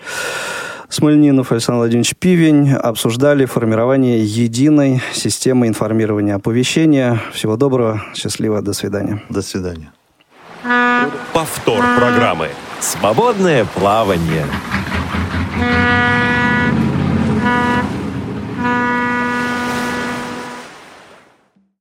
[0.94, 2.72] Смольнинов, Александр Владимирович Пивень.
[2.72, 7.20] Обсуждали формирование единой системы информирования оповещения.
[7.34, 9.24] Всего доброго, счастливо, до свидания.
[9.30, 9.92] До свидания.
[11.34, 12.50] Повтор программы.
[12.80, 14.46] Свободное плавание.